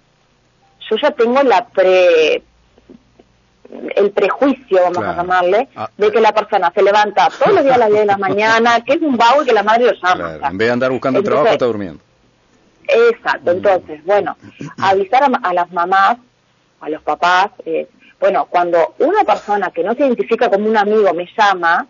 yo 0.91 0.97
ya 0.97 1.11
tengo 1.13 1.43
la 1.43 1.67
pre 1.69 2.43
el 3.97 4.11
prejuicio, 4.11 4.83
vamos 4.83 5.05
a 5.05 5.17
llamarle, 5.17 5.69
ah, 5.77 5.89
de 5.97 6.11
que 6.11 6.21
la 6.21 6.33
persona 6.33 6.73
se 6.75 6.83
levanta 6.83 7.29
todos 7.39 7.55
los 7.55 7.65
días 7.65 7.77
a 7.77 7.79
las 7.79 7.89
10 7.89 8.01
de 8.01 8.07
la 8.07 8.19
mañana, 8.19 8.81
que 8.85 8.95
es 8.95 9.03
un 9.03 9.17
vago 9.17 9.43
y 9.43 9.47
que 9.47 9.53
la 9.53 9.63
madre 9.63 9.87
lo 9.87 9.93
llama. 9.93 10.49
en 10.49 10.59
vez 10.59 10.69
de 10.69 10.73
andar 10.73 10.91
buscando 10.91 11.23
trabajo, 11.23 11.49
está 11.49 11.67
durmiendo. 11.67 12.03
Exacto, 12.89 13.53
entonces, 13.53 14.05
bueno, 14.05 14.37
avisar 14.79 15.23
a, 15.43 15.55
las 15.55 15.71
mamás, 15.71 16.17
a 16.81 16.89
los 16.89 17.03
papás, 17.03 17.51
eh, 17.65 17.89
bueno, 18.19 18.47
cuando 18.51 18.95
una 18.99 19.23
persona 19.25 19.71
que 19.71 19.85
no 19.85 19.95
se 19.95 20.01
identifica 20.01 20.51
como 20.51 20.69
un 20.69 20.77
amigo 20.77 21.13
me 21.15 21.29
llama, 21.37 21.87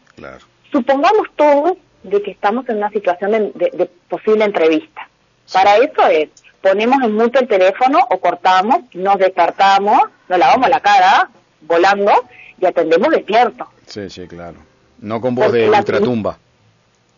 supongamos 0.70 1.26
todos 1.36 1.72
de 2.02 2.22
que 2.22 2.30
estamos 2.30 2.68
en 2.68 2.78
una 2.78 2.90
situación 2.90 3.52
de, 3.54 3.90
posible 4.08 4.44
entrevista. 4.44 5.08
Para 5.52 5.76
eso 5.76 6.06
es, 6.08 6.28
ponemos 6.60 7.02
en 7.02 7.14
mute 7.14 7.40
el 7.40 7.48
teléfono 7.48 7.98
o 8.10 8.20
cortamos, 8.20 8.82
nos 8.94 9.18
despertamos, 9.18 10.00
nos 10.28 10.38
lavamos 10.38 10.68
la 10.68 10.80
cara, 10.80 11.30
volando, 11.62 12.12
y 12.60 12.66
atendemos 12.66 13.10
despierto. 13.10 13.66
Sí, 13.86 14.08
sí, 14.10 14.26
claro. 14.26 14.58
No 14.98 15.20
con 15.20 15.34
voz 15.34 15.52
de 15.52 15.68
ultratumba. 15.68 16.38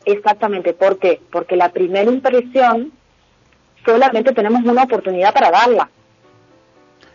Exactamente, 0.04 0.72
¿por 0.72 0.98
qué? 0.98 1.20
Porque 1.30 1.56
la 1.56 1.70
primera 1.70 2.10
impresión 2.10 2.92
solamente 3.84 4.32
tenemos 4.32 4.64
una 4.64 4.84
oportunidad 4.84 5.32
para 5.32 5.50
darla. 5.50 5.88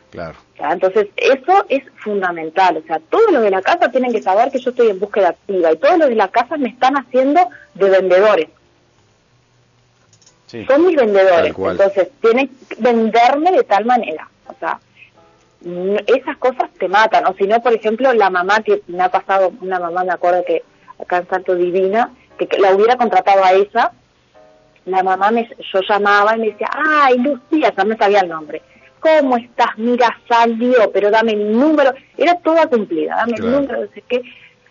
Claro. 0.10 0.36
Entonces, 0.58 1.08
eso 1.18 1.66
es 1.70 1.84
fundamental. 1.98 2.78
O 2.78 2.82
sea, 2.88 3.00
todos 3.00 3.32
los 3.32 3.44
de 3.44 3.52
la 3.52 3.62
casa 3.62 3.92
tienen 3.92 4.12
que 4.12 4.22
saber 4.22 4.52
que 4.52 4.60
yo 4.60 4.72
estoy 4.72 4.90
en 4.90 5.00
búsqueda 5.00 5.30
activa 5.30 5.72
y 5.72 5.78
todos 5.78 5.98
los 6.00 6.10
de 6.10 6.16
la 6.16 6.30
casa 6.30 6.58
me 6.58 6.70
están 6.70 6.96
haciendo 6.96 7.42
de 7.74 7.90
vendedores. 7.90 8.48
Son 10.66 10.86
mis 10.88 10.96
vendedores. 10.96 11.54
Entonces, 11.58 12.10
tienen 12.22 12.48
que 12.48 12.76
venderme 12.80 13.52
de 13.52 13.64
tal 13.64 13.86
manera. 13.86 14.30
O 14.48 14.54
sea, 14.60 14.80
esas 15.62 16.38
cosas 16.38 16.70
te 16.80 16.88
matan. 16.88 17.26
O 17.26 17.34
si 17.36 17.46
no, 17.46 17.62
por 17.62 17.74
ejemplo, 17.74 18.14
la 18.14 18.30
mamá 18.30 18.62
que 18.62 18.82
me 18.88 19.04
ha 19.04 19.10
pasado, 19.10 19.52
una 19.62 19.80
mamá 19.80 20.04
me 20.04 20.14
acuerdo 20.14 20.44
que 20.46 20.64
acá 21.00 21.18
en 21.18 21.28
Santo 21.30 21.56
Divina, 21.56 22.12
que, 22.38 22.48
la 22.58 22.76
hubiera 22.76 22.96
contratado 22.96 23.44
a 23.44 23.54
ella, 23.54 23.92
la 24.86 25.04
mamá 25.04 25.32
me, 25.32 25.50
yo 25.74 25.82
llamaba 25.88 26.36
y 26.38 26.40
me 26.40 26.46
decía, 26.52 26.70
ay, 26.74 27.18
Lucía, 27.18 27.74
ya 27.76 27.84
me 27.84 27.98
sabía 27.98 28.20
el 28.22 28.30
nombre 28.30 28.62
¿cómo 29.00 29.38
estás? 29.38 29.78
Mira, 29.78 30.18
salió, 30.28 30.92
pero 30.92 31.10
dame 31.10 31.34
el 31.34 31.52
número. 31.52 31.94
Era 32.18 32.36
toda 32.36 32.68
cumplida, 32.68 33.16
dame 33.18 33.34
el 33.38 33.52
número. 33.52 33.82
Entonces, 33.82 34.04
que 34.08 34.22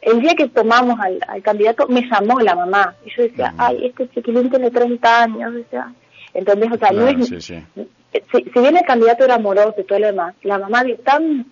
el 0.03 0.21
día 0.21 0.35
que 0.35 0.49
tomamos 0.49 0.99
al, 1.01 1.43
candidato, 1.43 1.87
me 1.89 2.03
llamó 2.03 2.41
la 2.41 2.55
mamá. 2.55 2.95
Y 3.05 3.11
yo 3.17 3.23
decía, 3.25 3.55
ay, 3.59 3.87
este 3.87 4.09
chiquilín 4.11 4.51
tiene 4.51 4.71
30 4.71 5.23
años. 5.23 5.55
Decía. 5.55 5.93
Entonces, 6.35 6.71
o 6.73 6.79
sea, 6.79 6.91
no 6.93 7.07
es, 7.09 7.53
Si, 8.13 8.45
si, 8.45 8.61
bien 8.61 8.77
el 8.77 8.85
candidato 8.85 9.25
era 9.25 9.35
amoroso 9.35 9.75
y 9.79 9.85
todo 9.85 9.99
lo 9.99 10.07
demás, 10.07 10.35
la 10.43 10.59
mamá 10.59 10.85
de 10.85 10.95
tan 10.95 11.47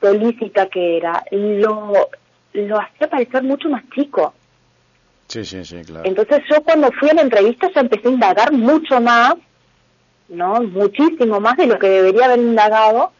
solícita 0.00 0.68
que 0.68 0.96
era, 0.96 1.24
lo, 1.30 1.92
lo 2.52 2.80
hacía 2.80 3.08
parecer 3.08 3.42
mucho 3.42 3.68
más 3.68 3.82
chico. 3.94 4.34
Sí, 5.28 5.44
sí, 5.44 5.64
sí, 5.64 5.82
claro. 5.84 6.08
Entonces 6.08 6.42
yo 6.50 6.62
cuando 6.62 6.90
fui 6.92 7.10
a 7.10 7.14
la 7.14 7.22
entrevista 7.22 7.70
ya 7.74 7.80
empecé 7.80 8.08
a 8.08 8.12
indagar 8.12 8.52
mucho 8.52 9.00
más 9.00 9.34
¿no? 10.28 10.60
Muchísimo 10.62 11.40
más 11.40 11.56
de 11.56 11.66
lo 11.66 11.78
que 11.78 11.88
debería 11.88 12.26
haber 12.26 12.40
indagado, 12.40 13.12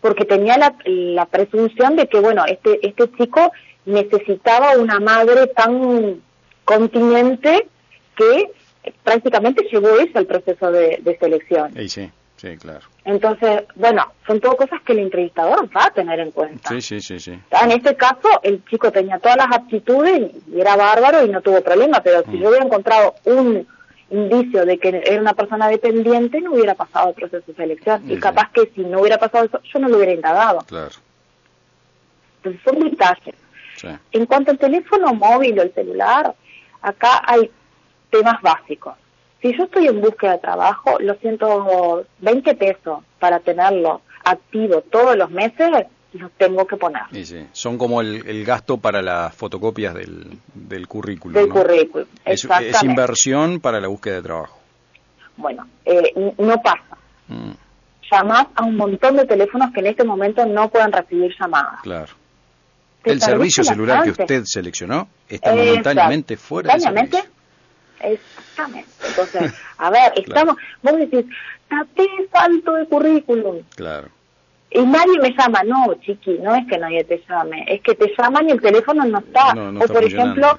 porque 0.00 0.24
tenía 0.24 0.58
la, 0.58 0.74
la 0.84 1.26
presunción 1.26 1.96
de 1.96 2.08
que, 2.08 2.20
bueno, 2.20 2.44
este, 2.46 2.86
este 2.86 3.10
chico 3.12 3.52
necesitaba 3.84 4.76
una 4.76 5.00
madre 5.00 5.48
tan 5.48 6.22
continente 6.64 7.66
que 8.16 8.50
prácticamente 9.04 9.66
llevó 9.70 9.98
eso 9.98 10.18
al 10.18 10.26
proceso 10.26 10.70
de, 10.70 11.16
selección. 11.20 11.72
sí, 11.88 12.10
sí, 12.36 12.56
claro. 12.56 12.80
Entonces, 13.04 13.64
bueno, 13.74 14.12
son 14.26 14.40
todo 14.40 14.56
cosas 14.56 14.80
que 14.82 14.92
el 14.92 15.00
entrevistador 15.00 15.68
va 15.76 15.86
a 15.86 15.90
tener 15.90 16.20
en 16.20 16.30
cuenta. 16.30 16.68
Sí, 16.68 16.80
sí, 16.80 17.00
sí, 17.00 17.18
sí. 17.18 17.38
En 17.62 17.70
este 17.72 17.96
caso, 17.96 18.28
el 18.42 18.64
chico 18.64 18.90
tenía 18.92 19.18
todas 19.18 19.36
las 19.36 19.52
aptitudes 19.52 20.30
y 20.52 20.60
era 20.60 20.76
bárbaro 20.76 21.24
y 21.24 21.28
no 21.28 21.40
tuvo 21.40 21.60
problema, 21.62 22.00
pero 22.00 22.22
si 22.24 22.30
mm. 22.30 22.40
yo 22.40 22.48
hubiera 22.48 22.64
encontrado 22.64 23.14
un 23.24 23.66
indicio 24.10 24.66
de 24.66 24.78
que 24.78 25.02
era 25.04 25.20
una 25.20 25.34
persona 25.34 25.68
dependiente, 25.68 26.40
no 26.40 26.52
hubiera 26.52 26.74
pasado 26.74 27.10
el 27.10 27.14
proceso 27.14 27.44
de 27.46 27.54
selección. 27.54 28.10
Y 28.10 28.18
capaz 28.18 28.50
que 28.52 28.70
si 28.74 28.82
no 28.82 29.00
hubiera 29.00 29.18
pasado 29.18 29.46
eso, 29.46 29.60
yo 29.72 29.78
no 29.78 29.88
lo 29.88 29.96
hubiera 29.96 30.12
indagado. 30.12 30.60
Claro. 30.66 30.90
Entonces 32.38 32.60
son 32.64 32.90
detalles. 32.90 33.34
En 34.12 34.26
cuanto 34.26 34.52
al 34.52 34.58
teléfono 34.58 35.12
móvil 35.14 35.58
o 35.58 35.62
el 35.62 35.72
celular, 35.74 36.34
acá 36.82 37.22
hay 37.26 37.50
temas 38.12 38.40
básicos. 38.42 38.94
Si 39.40 39.56
yo 39.56 39.64
estoy 39.64 39.88
en 39.88 40.00
búsqueda 40.00 40.32
de 40.32 40.38
trabajo, 40.38 40.98
los 41.00 41.18
120 41.18 42.54
pesos 42.54 43.02
para 43.18 43.40
tenerlo 43.40 44.02
activo 44.24 44.82
todos 44.82 45.16
los 45.16 45.30
meses, 45.30 45.68
los 46.12 46.30
tengo 46.32 46.64
que 46.66 46.76
poner. 46.76 47.02
sí, 47.24 47.46
son 47.52 47.76
como 47.78 48.00
el, 48.02 48.44
gasto 48.44 48.76
para 48.76 49.02
las 49.02 49.34
fotocopias 49.34 49.94
del, 49.94 50.38
del 50.54 50.86
currículum. 50.86 51.34
Del 51.34 51.48
currículum, 51.48 52.06
es, 52.24 52.46
inversión 52.84 53.58
para 53.58 53.80
la 53.80 53.88
búsqueda 53.88 54.16
de 54.16 54.22
trabajo. 54.22 54.58
Bueno, 55.36 55.66
eh, 55.84 56.12
no 56.38 56.62
pasa. 56.62 56.96
Mm. 57.26 57.52
Llamás 58.12 58.46
a 58.54 58.62
un 58.64 58.76
montón 58.76 59.16
de 59.16 59.24
teléfonos 59.24 59.72
que 59.72 59.80
en 59.80 59.86
este 59.86 60.04
momento 60.04 60.44
no 60.44 60.68
pueden 60.68 60.92
recibir 60.92 61.34
llamadas. 61.40 61.80
Claro. 61.82 62.12
El 63.04 63.20
servicio 63.20 63.64
celular 63.64 64.04
que 64.04 64.10
usted 64.10 64.42
seleccionó 64.44 65.08
está 65.28 65.54
momentáneamente 65.54 66.36
fuera 66.36 66.74
de 66.74 66.80
servicio. 66.80 67.18
Exactamente. 68.02 68.90
Entonces, 69.06 69.54
a 69.78 69.90
ver, 69.90 70.12
estamos, 70.16 70.56
vos 70.82 70.96
decís, 70.96 71.24
tapé 71.68 72.06
falto 72.30 72.74
de 72.74 72.86
currículum. 72.86 73.62
Claro 73.74 74.08
y 74.74 74.82
nadie 74.86 75.18
me 75.20 75.34
llama, 75.36 75.62
no, 75.64 75.94
chiqui, 76.00 76.38
no 76.38 76.54
es 76.54 76.66
que 76.66 76.78
nadie 76.78 77.04
te 77.04 77.22
llame, 77.28 77.64
es 77.68 77.80
que 77.82 77.94
te 77.94 78.12
llaman 78.16 78.48
y 78.48 78.52
el 78.52 78.60
teléfono 78.60 79.04
no 79.04 79.18
está. 79.18 79.52
o 79.52 79.86
por 79.86 80.04
ejemplo, 80.04 80.58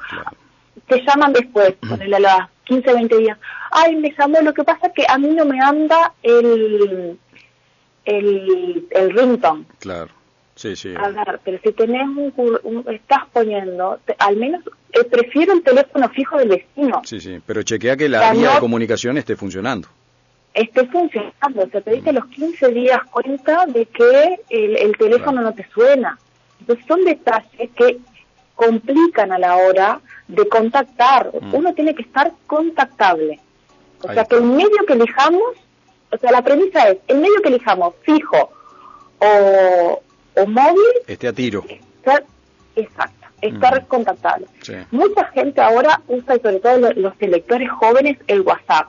te 0.87 1.01
llaman 1.01 1.33
después, 1.33 1.73
ponele 1.89 2.17
a 2.17 2.19
las 2.19 2.49
15, 2.65 2.93
20 2.93 3.17
días. 3.17 3.37
Ay, 3.71 3.95
me 3.95 4.13
llamó, 4.17 4.39
lo 4.41 4.53
que 4.53 4.63
pasa 4.63 4.87
es 4.87 4.93
que 4.93 5.05
a 5.07 5.17
mí 5.17 5.29
no 5.29 5.45
me 5.45 5.59
anda 5.59 6.13
el, 6.21 7.17
el, 8.05 8.87
el 8.91 9.13
ringtone. 9.13 9.65
Claro. 9.79 10.11
Sí, 10.55 10.75
sí. 10.75 10.93
A 10.95 11.09
ver, 11.09 11.39
pero 11.43 11.59
si 11.63 11.71
tenés 11.71 12.07
un, 12.35 12.85
estás 12.91 13.23
poniendo, 13.31 13.99
al 14.19 14.37
menos 14.37 14.63
eh, 14.91 15.03
prefiero 15.03 15.53
el 15.53 15.63
teléfono 15.63 16.07
fijo 16.09 16.37
del 16.37 16.49
vecino. 16.49 17.01
Sí, 17.05 17.19
sí, 17.19 17.41
pero 17.45 17.63
chequea 17.63 17.97
que 17.97 18.07
la 18.07 18.31
vía 18.33 18.53
de 18.53 18.59
comunicación 18.59 19.17
esté 19.17 19.35
funcionando 19.35 19.87
esté 20.53 20.85
funcionando. 20.87 21.63
O 21.63 21.69
sea, 21.69 21.81
te 21.81 21.91
diste 21.91 22.13
los 22.13 22.25
15 22.27 22.69
días 22.69 22.99
cuenta 23.11 23.65
de 23.65 23.85
que 23.85 24.39
el, 24.49 24.97
teléfono 24.97 25.41
no 25.41 25.53
te 25.53 25.67
suena. 25.73 26.17
Entonces 26.59 26.85
son 26.87 27.03
detalles 27.03 27.69
que 27.75 27.97
complican 28.55 29.31
a 29.31 29.39
la 29.39 29.57
hora 29.57 29.99
de 30.27 30.47
contactar. 30.47 31.31
Mm. 31.41 31.55
Uno 31.55 31.73
tiene 31.73 31.95
que 31.95 32.03
estar 32.03 32.31
contactable. 32.47 33.39
O 34.03 34.13
sea, 34.13 34.25
que 34.25 34.35
el 34.35 34.43
medio 34.43 34.85
que 34.85 34.93
elijamos, 34.93 35.53
o 36.11 36.17
sea, 36.17 36.31
la 36.31 36.41
premisa 36.41 36.89
es, 36.89 36.97
el 37.07 37.17
medio 37.19 37.41
que 37.41 37.49
elijamos, 37.49 37.95
fijo 38.01 38.51
o, 39.19 40.01
o 40.35 40.45
móvil... 40.45 40.93
Esté 41.07 41.27
a 41.27 41.33
tiro. 41.33 41.63
exacto, 42.75 43.27
estar 43.41 43.81
mm. 43.81 43.85
contactable. 43.85 44.47
Mucha 44.91 45.25
gente 45.25 45.61
ahora 45.61 46.01
usa, 46.07 46.35
y 46.35 46.39
sobre 46.39 46.59
todo 46.59 46.77
los, 46.77 46.95
los 46.95 47.13
electores 47.19 47.69
jóvenes, 47.71 48.17
el 48.27 48.41
WhatsApp. 48.41 48.87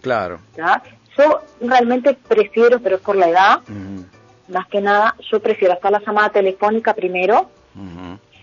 Claro. 0.00 0.40
Yo 1.16 1.40
realmente 1.60 2.16
prefiero, 2.28 2.80
pero 2.80 2.96
es 2.96 3.02
por 3.02 3.16
la 3.16 3.28
edad, 3.28 3.60
más 4.48 4.66
que 4.68 4.80
nada, 4.80 5.14
yo 5.30 5.40
prefiero 5.40 5.74
hacer 5.74 5.90
la 5.90 6.00
llamada 6.00 6.30
telefónica 6.30 6.94
primero 6.94 7.50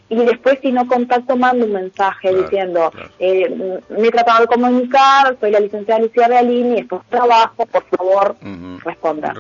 y 0.10 0.16
después 0.16 0.60
si 0.62 0.72
no 0.72 0.88
contacto 0.88 1.36
mando 1.36 1.66
un 1.66 1.74
mensaje 1.74 2.34
diciendo, 2.34 2.92
eh, 3.20 3.82
me 3.90 4.08
he 4.08 4.12
tratado 4.12 4.42
de 4.42 4.48
comunicar, 4.48 5.38
soy 5.40 5.52
la 5.52 5.60
licenciada 5.60 6.02
Lucía 6.02 6.28
Realini, 6.28 6.80
esto 6.80 7.02
es 7.04 7.10
trabajo, 7.10 7.66
por 7.66 7.84
favor, 7.84 8.36
responda. 8.84 9.34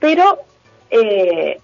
Pero 0.00 0.40
eh, 0.90 1.60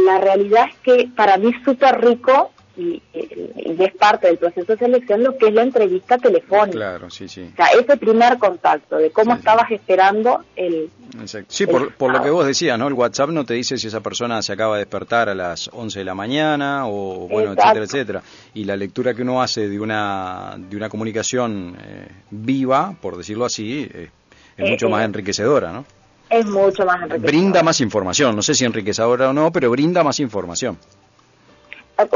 la 0.00 0.18
realidad 0.18 0.66
es 0.70 0.76
que 0.78 1.08
para 1.14 1.36
mí 1.36 1.52
es 1.56 1.64
súper 1.64 2.00
rico 2.04 2.50
y, 2.76 3.00
es 3.12 3.94
parte 3.94 4.26
del 4.26 4.38
proceso 4.38 4.72
de 4.72 4.78
selección 4.78 5.22
lo 5.22 5.36
que 5.36 5.48
es 5.48 5.54
la 5.54 5.62
entrevista 5.62 6.18
telefónica. 6.18 6.76
Claro, 6.76 7.10
sí, 7.10 7.28
sí. 7.28 7.48
O 7.52 7.56
sea, 7.56 7.66
ese 7.66 7.96
primer 7.96 8.38
contacto 8.38 8.96
de 8.96 9.10
cómo 9.10 9.34
estabas 9.34 9.70
esperando 9.70 10.44
el... 10.56 10.90
Sí, 11.48 11.66
por, 11.66 12.12
lo 12.12 12.22
que 12.22 12.30
vos 12.30 12.46
decías, 12.46 12.78
¿no? 12.78 12.88
El 12.88 12.94
WhatsApp 12.94 13.30
no 13.30 13.44
te 13.44 13.54
dice 13.54 13.78
si 13.78 13.86
esa 13.86 14.00
persona 14.00 14.42
se 14.42 14.52
acaba 14.52 14.74
de 14.74 14.80
despertar 14.80 15.28
a 15.28 15.34
las 15.34 15.70
11 15.72 16.00
de 16.00 16.04
la 16.04 16.14
mañana 16.14 16.86
o, 16.86 17.28
bueno, 17.28 17.52
etcétera, 17.52 17.84
etcétera. 17.84 18.22
Y 18.54 18.64
la 18.64 18.76
lectura 18.76 19.14
que 19.14 19.22
uno 19.22 19.40
hace 19.40 19.68
de 19.68 19.78
una, 19.78 20.54
de 20.56 20.76
una 20.76 20.88
comunicación 20.88 21.76
eh, 21.80 22.08
viva, 22.30 22.96
por 23.00 23.16
decirlo 23.16 23.44
así, 23.44 23.88
es 23.92 24.08
eh, 24.58 24.70
mucho 24.70 24.88
más 24.88 25.04
enriquecedora, 25.04 25.72
¿no? 25.72 25.84
Es 26.30 26.46
mucho 26.46 26.84
más 26.84 26.96
enriquecedora. 26.96 27.26
Brinda 27.26 27.62
más 27.62 27.80
información, 27.80 28.34
no 28.34 28.42
sé 28.42 28.54
si 28.54 28.64
enriquecedora 28.64 29.30
o 29.30 29.32
no, 29.32 29.52
pero 29.52 29.70
brinda 29.70 30.02
más 30.02 30.20
información. 30.20 30.78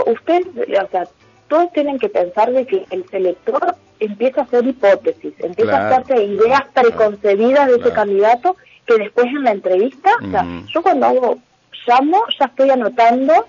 Usted, 0.07 0.43
o 0.57 0.91
sea, 0.91 1.09
todos 1.49 1.73
tienen 1.73 1.99
que 1.99 2.09
pensar 2.09 2.53
de 2.53 2.67
que 2.67 2.85
el 2.91 3.09
selector 3.09 3.77
empieza 4.01 4.41
a 4.41 4.45
hacer 4.45 4.67
hipótesis, 4.67 5.35
empieza 5.39 5.77
a 5.77 5.89
hacerse 5.89 6.25
ideas 6.25 6.63
preconcebidas 6.75 7.69
de 7.69 7.77
ese 7.77 7.93
candidato 7.93 8.57
que 8.87 8.97
después 8.97 9.27
en 9.27 9.45
la 9.45 9.53
entrevista, 9.53 10.11
o 10.27 10.31
sea, 10.31 10.47
yo 10.73 10.83
cuando 10.83 11.07
hago 11.07 11.39
llamo 11.87 12.19
ya 12.39 12.47
estoy 12.47 12.71
anotando 12.71 13.47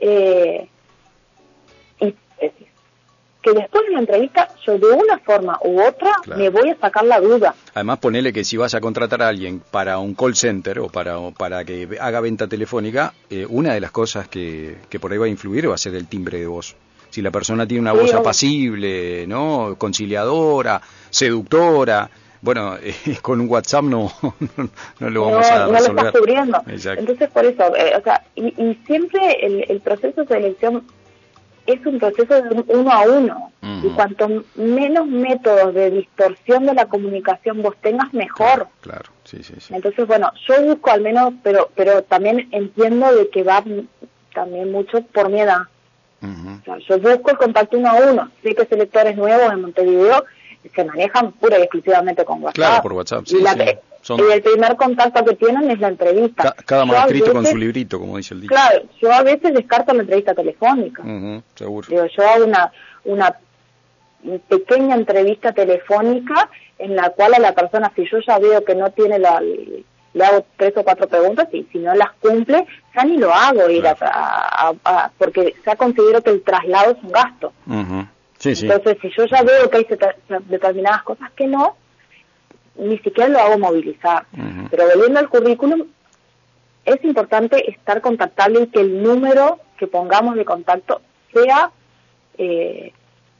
eh, 0.00 0.68
que 3.42 3.52
después 3.52 3.84
de 3.86 3.92
la 3.92 3.98
entrevista 4.00 4.48
yo 4.64 4.78
de 4.78 4.92
una 4.92 5.18
forma 5.18 5.58
u 5.64 5.82
otra 5.82 6.12
me 6.36 6.48
voy 6.48 6.70
a 6.70 6.76
sacar 6.76 7.04
la 7.04 7.20
duda. 7.20 7.54
Además 7.74 7.98
ponele 7.98 8.32
que 8.32 8.44
si 8.44 8.56
vas 8.56 8.74
a 8.74 8.80
contratar 8.80 9.22
a 9.22 9.28
alguien 9.28 9.62
para 9.70 9.98
un 9.98 10.14
call 10.14 10.36
center 10.36 10.78
o 10.78 10.88
para, 10.88 11.18
para 11.30 11.64
que 11.64 11.88
haga 12.00 12.20
venta 12.20 12.46
telefónica, 12.46 13.12
eh, 13.28 13.46
una 13.48 13.74
de 13.74 13.80
las 13.80 13.90
cosas 13.90 14.28
que, 14.28 14.76
que 14.88 15.00
por 15.00 15.12
ahí 15.12 15.18
va 15.18 15.26
a 15.26 15.28
influir 15.28 15.68
va 15.68 15.74
a 15.74 15.78
ser 15.78 15.94
el 15.94 16.06
timbre 16.06 16.38
de 16.38 16.46
voz. 16.46 16.76
Si 17.10 17.20
la 17.20 17.30
persona 17.30 17.66
tiene 17.66 17.82
una 17.82 17.92
voz 17.92 18.14
apacible, 18.14 19.26
¿no? 19.26 19.74
conciliadora, 19.76 20.80
seductora, 21.10 22.08
bueno, 22.40 22.76
eh, 22.82 22.94
con 23.22 23.40
un 23.40 23.48
WhatsApp 23.48 23.84
no, 23.84 24.12
no, 25.00 25.10
lo 25.10 25.26
vamos 25.26 25.46
a 25.46 25.66
resolver. 25.66 25.94
No 25.94 26.02
lo 26.02 26.08
estás 26.08 26.20
cubriendo. 26.20 26.62
Entonces, 26.66 27.30
por 27.30 27.44
eso, 27.44 27.76
eh, 27.76 27.94
o 27.96 28.02
sea, 28.02 28.22
y, 28.34 28.46
y 28.46 28.78
siempre 28.86 29.46
el, 29.46 29.64
el, 29.68 29.80
proceso 29.80 30.22
de 30.22 30.26
selección 30.26 30.84
es 31.66 31.84
un 31.86 31.98
proceso 31.98 32.42
de 32.42 32.64
uno 32.68 32.90
a 32.90 33.02
uno. 33.02 33.52
Y 33.82 33.88
cuanto 33.90 34.28
menos 34.56 35.06
métodos 35.06 35.72
de 35.74 35.90
distorsión 35.90 36.66
de 36.66 36.74
la 36.74 36.86
comunicación 36.86 37.62
vos 37.62 37.76
tengas, 37.80 38.12
mejor. 38.12 38.68
Claro, 38.80 39.10
Sí, 39.24 39.42
sí, 39.44 39.54
sí. 39.60 39.72
Entonces, 39.72 40.06
bueno, 40.06 40.32
yo 40.48 40.62
busco 40.62 40.90
al 40.90 41.00
menos, 41.00 41.32
pero 41.44 41.70
pero 41.76 42.02
también 42.02 42.48
entiendo 42.50 43.14
de 43.14 43.30
que 43.30 43.44
va 43.44 43.62
también 44.34 44.72
mucho 44.72 45.00
por 45.02 45.30
mi 45.30 45.40
edad. 45.40 45.62
yo 46.20 46.98
busco 46.98 47.30
el 47.30 47.36
contacto 47.36 47.78
uno 47.78 47.90
a 47.90 47.94
uno. 47.94 48.30
Sé 48.42 48.54
que 48.54 48.66
selectores 48.66 49.16
nuevos 49.16 49.52
en 49.52 49.62
Montevideo 49.62 50.24
se 50.74 50.84
manejan 50.84 51.32
pura 51.32 51.58
y 51.58 51.62
exclusivamente 51.62 52.24
con 52.24 52.42
WhatsApp. 52.42 52.54
Claro, 52.54 52.82
por 52.82 52.92
WhatsApp, 52.94 53.24
sí, 53.26 53.38
y 53.38 53.42
el 54.08 54.42
primer 54.42 54.76
contacto 54.76 55.24
que 55.24 55.36
tienen 55.36 55.70
es 55.70 55.78
la 55.80 55.88
entrevista. 55.88 56.54
cada 56.66 56.84
maestrito 56.84 57.32
con 57.32 57.46
su 57.46 57.56
librito, 57.56 57.98
como 57.98 58.16
dice 58.16 58.34
el 58.34 58.40
dicho. 58.42 58.54
Claro, 58.54 58.82
yo 59.00 59.12
a 59.12 59.22
veces 59.22 59.54
descarto 59.54 59.94
la 59.94 60.02
entrevista 60.02 60.34
telefónica. 60.34 61.02
seguro. 61.54 61.88
yo 61.88 62.28
hago 62.28 62.44
una, 62.44 62.72
una 63.04 63.36
pequeña 64.48 64.96
entrevista 64.96 65.52
telefónica 65.52 66.48
en 66.78 66.96
la 66.96 67.10
cual 67.10 67.34
a 67.34 67.38
la 67.38 67.54
persona, 67.54 67.92
si 67.94 68.04
yo 68.10 68.18
ya 68.26 68.38
veo 68.38 68.64
que 68.64 68.74
no 68.74 68.90
tiene 68.90 69.18
la, 69.18 69.40
le 69.40 70.24
hago 70.24 70.44
tres 70.56 70.76
o 70.76 70.82
cuatro 70.82 71.08
preguntas 71.08 71.48
y 71.52 71.64
si 71.72 71.78
no 71.78 71.94
las 71.94 72.12
cumple, 72.20 72.66
ya 72.94 73.04
ni 73.04 73.16
lo 73.16 73.32
hago 73.32 73.68
ir 73.70 73.86
a, 73.86 75.10
porque 75.16 75.54
ya 75.64 75.76
considero 75.76 76.22
que 76.22 76.30
el 76.30 76.42
traslado 76.42 76.92
es 76.92 77.02
un 77.02 77.12
gasto. 77.12 77.52
sí, 78.38 78.54
sí. 78.54 78.66
Entonces, 78.66 78.98
si 79.00 79.10
yo 79.16 79.26
ya 79.26 79.42
veo 79.42 79.70
que 79.70 79.78
hay 79.78 79.86
determinadas 80.48 81.02
cosas 81.02 81.30
que 81.32 81.46
no, 81.46 81.76
ni 82.76 82.98
siquiera 82.98 83.28
lo 83.28 83.38
hago 83.38 83.58
movilizar. 83.58 84.26
Pero 84.70 84.84
volviendo 84.94 85.20
al 85.20 85.28
currículum, 85.28 85.84
es 86.84 87.04
importante 87.04 87.70
estar 87.70 88.00
contactable 88.00 88.62
y 88.62 88.66
que 88.68 88.80
el 88.80 89.02
número 89.02 89.58
que 89.78 89.86
pongamos 89.86 90.36
de 90.36 90.44
contacto 90.44 91.00
sea 91.32 91.70
eh, 92.38 92.92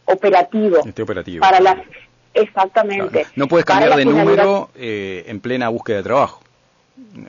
operativo. 0.04 0.78
operativo. 0.80 1.40
Para 1.40 1.60
las, 1.60 1.78
exactamente. 2.34 3.26
No 3.36 3.48
puedes 3.48 3.64
cambiar 3.64 3.96
de 3.96 4.04
número 4.04 4.70
eh, 4.76 5.24
en 5.26 5.40
plena 5.40 5.68
búsqueda 5.68 5.98
de 5.98 6.02
trabajo. 6.02 6.42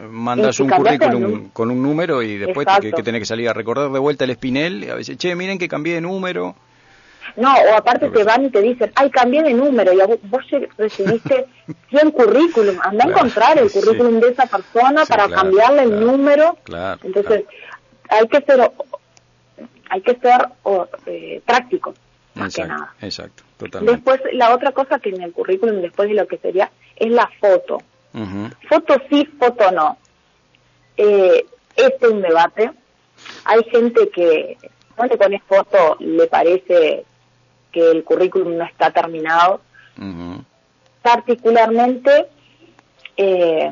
Mandas 0.10 0.60
un 0.60 0.70
currículum 0.70 1.50
con 1.50 1.72
un 1.72 1.82
número 1.82 2.22
y 2.22 2.38
después 2.38 2.68
que, 2.80 2.92
que, 2.92 3.04
tenés 3.04 3.22
que 3.22 3.26
salir 3.26 3.50
a 3.50 3.54
recordar 3.54 3.92
de 3.92 4.00
vuelta 4.00 4.24
el 4.26 4.30
espinel. 4.32 4.84
Y 4.84 4.90
a 4.90 4.96
veces, 4.96 5.18
che, 5.18 5.36
miren 5.36 5.58
que 5.58 5.68
cambié 5.68 5.96
de 5.96 6.02
número. 6.02 6.56
No, 7.36 7.54
o 7.54 7.76
aparte 7.76 8.10
te 8.10 8.24
van 8.24 8.46
y 8.46 8.50
te 8.50 8.62
dicen, 8.62 8.92
ay, 8.96 9.10
cambié 9.10 9.44
de 9.44 9.54
número 9.54 9.94
y 9.94 9.98
vos 10.28 10.44
recibiste 10.78 11.48
100 11.90 12.12
currículum, 12.12 12.78
anda 12.82 13.06
a 13.06 13.10
encontrar 13.10 13.58
el 13.58 13.72
currículum 13.72 14.20
de 14.20 14.30
esa 14.30 14.46
persona 14.46 15.06
para 15.06 15.30
cambiarle 15.30 15.84
el 15.84 16.00
número. 16.00 16.58
Entonces, 17.04 17.46
hay 18.10 18.28
que 18.28 18.42
ser 18.42 18.72
hay 19.90 20.02
que 20.02 20.16
ser 20.16 20.48
eh, 21.06 21.42
práctico, 21.46 21.94
más 22.34 22.56
que 22.56 22.66
nada. 22.66 22.94
Exacto, 23.02 23.44
totalmente. 23.58 23.96
Después, 23.96 24.22
la 24.34 24.54
otra 24.54 24.72
cosa 24.72 24.98
que 24.98 25.10
en 25.10 25.22
el 25.22 25.32
currículum, 25.32 25.82
después 25.82 26.10
de 26.10 26.16
lo 26.16 26.28
que 26.28 26.38
sería, 26.38 26.72
es 26.96 27.12
la 27.12 27.30
foto. 27.40 27.82
Foto 28.70 28.96
sí, 29.10 29.26
foto 29.40 29.72
no. 29.72 29.98
Eh, 30.98 31.46
este 31.76 32.06
es 32.06 32.12
un 32.12 32.22
debate. 32.22 32.72
Hay 33.46 33.64
gente 33.66 34.10
que 34.10 34.58
no 34.98 35.06
le 35.06 35.18
pones 35.18 35.42
foto, 35.44 35.98
le 36.00 36.28
parece 36.28 37.06
que 37.74 37.92
el 37.92 38.06
currículum 38.06 38.56
no 38.56 38.64
está 38.64 38.92
terminado. 38.92 39.60
Particularmente... 41.02 42.28
Eh, 43.18 43.72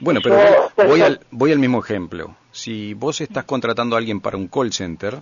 bueno, 0.00 0.20
pero 0.22 0.70
voy, 0.76 1.02
al, 1.02 1.20
voy 1.30 1.52
al 1.52 1.58
mismo 1.58 1.78
ejemplo. 1.80 2.34
Si 2.50 2.94
vos 2.94 3.20
estás 3.20 3.44
contratando 3.44 3.94
a 3.94 3.98
alguien 3.98 4.20
para 4.20 4.36
un 4.36 4.48
call 4.48 4.72
center, 4.72 5.20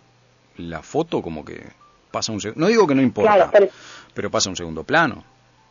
la 0.57 0.83
foto 0.83 1.21
como 1.21 1.45
que 1.45 1.63
pasa 2.11 2.33
un 2.33 2.41
segundo... 2.41 2.61
No 2.61 2.69
digo 2.69 2.87
que 2.87 2.95
no 2.95 3.03
importa, 3.03 3.51
pero... 4.15 4.31
pasa 4.31 4.49
un 4.49 4.57
segundo 4.57 4.85
plano. 4.85 5.25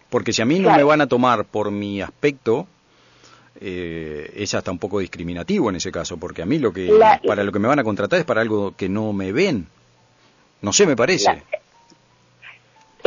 Porque 0.09 0.33
si 0.33 0.41
a 0.41 0.45
mí 0.45 0.59
no 0.59 0.75
me 0.75 0.83
van 0.83 1.01
a 1.01 1.07
tomar 1.07 1.45
por 1.45 1.71
mi 1.71 2.01
aspecto, 2.01 2.67
eh, 3.59 4.31
es 4.35 4.53
hasta 4.53 4.71
un 4.71 4.79
poco 4.79 4.99
discriminativo 4.99 5.69
en 5.69 5.77
ese 5.77 5.91
caso, 5.91 6.17
porque 6.17 6.41
a 6.41 6.45
mí 6.45 6.59
lo 6.59 6.71
que 6.71 6.91
para 7.25 7.43
lo 7.43 7.51
que 7.51 7.59
me 7.59 7.67
van 7.67 7.79
a 7.79 7.83
contratar 7.83 8.19
es 8.19 8.25
para 8.25 8.41
algo 8.41 8.75
que 8.75 8.87
no 8.87 9.13
me 9.13 9.31
ven. 9.31 9.67
No 10.61 10.71
sé, 10.73 10.85
me 10.85 10.95
parece 10.95 11.43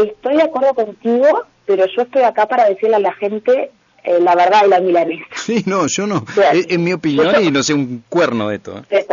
estoy 0.04 0.36
de 0.36 0.42
acuerdo 0.42 0.74
contigo, 0.74 1.44
pero 1.66 1.86
yo 1.86 2.02
estoy 2.02 2.22
acá 2.22 2.46
para 2.46 2.68
decirle 2.68 2.96
a 2.96 3.00
la 3.00 3.12
gente 3.14 3.70
eh, 4.04 4.20
la 4.20 4.34
verdad 4.34 4.62
y 4.66 4.70
la 4.70 4.80
milanesa. 4.80 5.26
Sí, 5.34 5.64
no, 5.66 5.86
yo 5.86 6.06
no. 6.06 6.24
es, 6.52 6.78
mi 6.78 6.92
opinión 6.92 7.42
y 7.42 7.50
no 7.50 7.62
sé 7.62 7.74
un 7.74 8.04
cuerno 8.08 8.48
de 8.48 8.56
esto. 8.56 8.82
¿eh? 8.90 9.06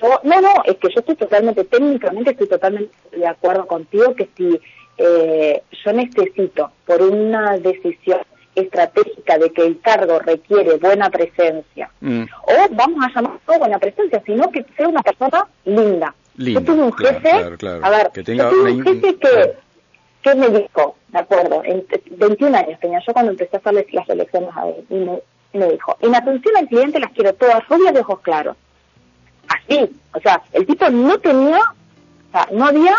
Yo, 0.00 0.20
no, 0.24 0.40
no, 0.40 0.50
es 0.64 0.76
que 0.76 0.88
yo 0.88 1.00
estoy 1.00 1.14
totalmente, 1.14 1.64
técnicamente 1.64 2.32
estoy 2.32 2.48
totalmente 2.48 2.92
de 3.12 3.26
acuerdo 3.26 3.66
contigo 3.66 4.14
que 4.14 4.28
si 4.36 4.60
eh, 4.98 5.62
yo 5.84 5.92
necesito 5.92 6.72
por 6.86 7.02
una 7.02 7.58
decisión 7.58 8.20
estratégica 8.54 9.38
de 9.38 9.52
que 9.52 9.66
el 9.66 9.80
cargo 9.80 10.18
requiere 10.20 10.76
buena 10.76 11.10
presencia, 11.10 11.90
mm. 12.00 12.22
o 12.22 12.52
vamos 12.70 13.04
a 13.04 13.08
llamar 13.14 13.40
buena 13.46 13.78
presencia, 13.78 14.22
sino 14.24 14.50
que 14.50 14.64
sea 14.76 14.88
una 14.88 15.02
persona 15.02 15.46
linda. 15.64 16.14
yo 16.36 16.62
tuve 16.62 16.82
un 16.82 16.92
jefe, 16.92 17.30
a 17.30 17.90
ver, 17.90 18.10
que 18.12 18.22
tenga 18.22 18.44
yo 18.44 18.50
tuve 18.50 18.72
un 18.72 18.84
jefe 18.84 19.16
que 19.16 19.54
¿Qué 20.24 20.34
me 20.34 20.48
dijo? 20.48 20.96
De 21.08 21.18
acuerdo, 21.18 21.62
en 21.64 21.86
21 22.12 22.56
años 22.56 22.80
tenía 22.80 22.98
yo 23.06 23.12
cuando 23.12 23.32
empecé 23.32 23.56
a 23.56 23.58
hacer 23.58 23.86
las 23.92 24.08
elecciones 24.08 24.48
a 24.56 24.66
él. 24.68 25.20
Y 25.52 25.58
me, 25.58 25.68
dijo, 25.68 25.98
en 26.00 26.14
atención 26.14 26.56
al 26.56 26.66
cliente 26.66 26.98
las 26.98 27.12
quiero 27.12 27.34
todas 27.34 27.68
rubias 27.68 27.92
de 27.92 28.00
ojos 28.00 28.20
claros. 28.20 28.56
Así, 29.48 29.90
o 30.14 30.20
sea, 30.20 30.42
el 30.52 30.66
tipo 30.66 30.88
no 30.88 31.18
tenía, 31.18 31.58
o 31.58 32.32
sea, 32.32 32.48
no 32.52 32.64
había, 32.64 32.96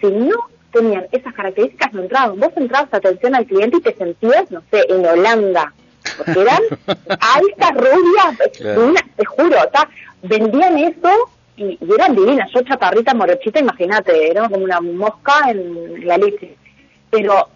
si 0.00 0.08
no 0.08 0.34
tenían 0.72 1.06
esas 1.12 1.32
características, 1.32 1.92
no 1.92 2.02
entraban. 2.02 2.40
Vos 2.40 2.50
entrabas 2.56 2.92
a 2.92 2.96
atención 2.96 3.36
al 3.36 3.46
cliente 3.46 3.76
y 3.76 3.80
te 3.80 3.94
sentías, 3.94 4.50
no 4.50 4.60
sé, 4.72 4.84
en 4.88 5.06
Holanda. 5.06 5.72
Porque 6.16 6.40
eran 6.40 6.60
altas, 7.08 7.74
rubias, 7.76 9.06
te 9.16 9.24
juro, 9.24 9.58
o 9.58 9.70
sea, 9.70 9.88
vendían 10.22 10.76
eso 10.78 11.30
y, 11.56 11.78
eran 11.94 12.16
divinas. 12.16 12.50
Yo 12.52 12.62
chaparrita, 12.62 13.14
morochita, 13.14 13.60
imagínate, 13.60 14.28
era 14.28 14.48
como 14.48 14.64
una 14.64 14.80
mosca 14.80 15.50
en 15.50 16.04
la 16.04 16.18
leche 16.18 16.56
pero 17.14 17.48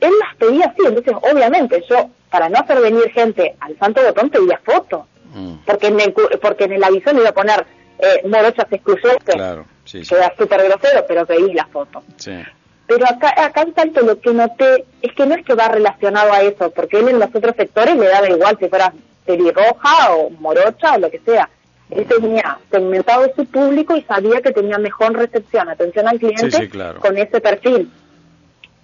él 0.00 0.12
las 0.20 0.36
pedía 0.36 0.66
así, 0.66 0.82
entonces 0.86 1.14
obviamente 1.32 1.82
yo, 1.88 2.10
para 2.30 2.48
no 2.48 2.58
hacer 2.58 2.80
venir 2.80 3.10
gente 3.12 3.54
al 3.60 3.78
santo 3.78 4.02
botón, 4.02 4.30
pedía 4.30 4.60
foto, 4.64 5.06
mm. 5.32 5.54
porque, 5.64 5.86
en 5.88 6.00
el, 6.00 6.12
porque 6.40 6.64
en 6.64 6.72
el 6.72 6.84
aviso 6.84 7.12
le 7.12 7.20
iba 7.20 7.30
a 7.30 7.34
poner 7.34 7.64
eh, 7.98 8.26
morochas 8.26 8.66
excluyentes, 8.70 9.34
claro, 9.34 9.64
sí, 9.84 10.02
que 10.02 10.14
era 10.14 10.32
súper 10.36 10.64
grosero, 10.64 11.04
pero 11.06 11.26
pedí 11.26 11.52
la 11.54 11.66
foto. 11.66 12.02
Pero 12.86 13.06
acá, 13.06 13.32
acá 13.42 13.62
en 13.62 13.72
tanto 13.72 14.02
lo 14.02 14.20
que 14.20 14.34
noté 14.34 14.84
es 15.00 15.12
que 15.14 15.24
no 15.24 15.34
es 15.34 15.44
que 15.44 15.54
va 15.54 15.68
relacionado 15.68 16.32
a 16.32 16.42
eso, 16.42 16.70
porque 16.70 16.98
él 16.98 17.08
en 17.08 17.18
los 17.18 17.34
otros 17.34 17.56
sectores 17.56 17.96
le 17.96 18.08
daba 18.08 18.28
igual 18.28 18.58
si 18.58 18.68
fuera 18.68 18.92
pelirroja 19.24 20.14
o 20.14 20.28
morocha 20.28 20.94
o 20.94 20.98
lo 20.98 21.10
que 21.10 21.20
sea. 21.20 21.48
él 21.88 22.04
tenía 22.04 22.58
segmentado 22.70 23.32
su 23.34 23.46
público 23.46 23.96
y 23.96 24.02
sabía 24.02 24.42
que 24.42 24.52
tenía 24.52 24.76
mejor 24.76 25.14
recepción, 25.14 25.70
atención 25.70 26.06
al 26.08 26.18
cliente 26.18 26.70
con 27.00 27.16
ese 27.16 27.40
perfil. 27.40 27.90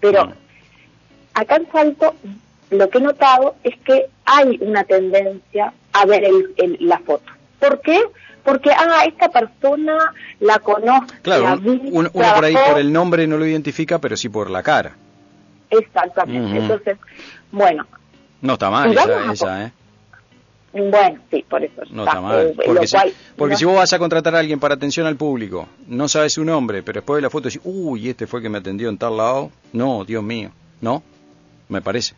Pero 0.01 0.33
acá 1.35 1.57
en 1.57 1.71
Salto 1.71 2.15
lo 2.71 2.89
que 2.89 2.99
he 2.99 3.01
notado 3.01 3.57
es 3.65 3.77
que 3.85 4.07
hay 4.25 4.59
una 4.61 4.85
tendencia 4.85 5.73
a 5.93 6.07
ver 6.07 6.25
el, 6.25 6.77
la 6.81 6.99
foto. 6.99 7.31
¿Por 7.59 7.81
qué? 7.81 8.01
Porque, 8.45 8.71
ah, 8.71 9.05
esta 9.07 9.29
persona 9.29 10.15
la 10.39 10.59
conozco. 10.61 11.15
Claro, 11.23 11.61
uno, 11.63 12.11
por 12.11 12.45
ahí 12.45 12.55
por 12.55 12.79
el 12.79 12.93
nombre 12.93 13.27
no 13.27 13.37
lo 13.37 13.47
identifica, 13.47 13.99
pero 13.99 14.17
sí 14.17 14.29
por 14.29 14.51
la 14.51 14.63
cara. 14.63 14.93
Exactamente. 15.69 16.59
Entonces, 16.59 16.99
bueno. 17.53 17.87
No 18.41 18.55
está 18.55 18.71
mal 18.71 18.93
esa, 18.93 19.33
esa, 19.33 19.65
¿eh? 19.67 19.73
Bueno, 20.73 21.19
sí, 21.31 21.45
por 21.49 21.65
eso. 21.65 21.83
No 21.91 22.05
está, 22.05 22.21
mal. 22.21 22.47
Eh, 22.47 22.55
porque, 22.65 22.87
si, 22.87 22.97
porque 23.37 23.57
si 23.57 23.65
vos 23.65 23.75
vas 23.75 23.93
a 23.93 23.99
contratar 23.99 24.37
a 24.37 24.39
alguien 24.39 24.61
para 24.61 24.75
atención 24.75 25.07
al 25.07 25.17
público, 25.17 25.69
no 25.89 26.09
sabes 26.09 26.35
su 26.35 26.45
nombre, 26.45 26.83
pero 26.83 27.01
después 27.01 27.19
de 27.19 27.23
la 27.23 27.31
foto 27.31 27.49
decís, 27.49 27.61
uy, 27.65 28.09
este 28.09 28.27
fue 28.27 28.39
el 28.39 28.45
que 28.45 28.49
me 28.51 28.59
atendió 28.59 28.89
en 28.89 28.97
tal 28.97 29.17
lado. 29.17 29.51
No, 29.73 30.05
Dios 30.05 30.23
mío. 30.23 30.51
¿No? 30.81 31.03
Me 31.69 31.81
parece. 31.83 32.15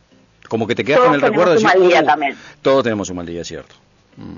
Como 0.49 0.67
que 0.67 0.75
te 0.75 0.85
quedas 0.85 1.01
con 1.01 1.15
el 1.15 1.21
recuerdo 1.21 1.55
de 1.55 1.61
mal 1.61 1.81
día 1.81 2.05
también. 2.05 2.37
Todos 2.61 2.85
tenemos 2.85 3.09
un 3.09 3.17
mal 3.17 3.27
día, 3.27 3.43
cierto. 3.43 3.75
Mm. 4.17 4.37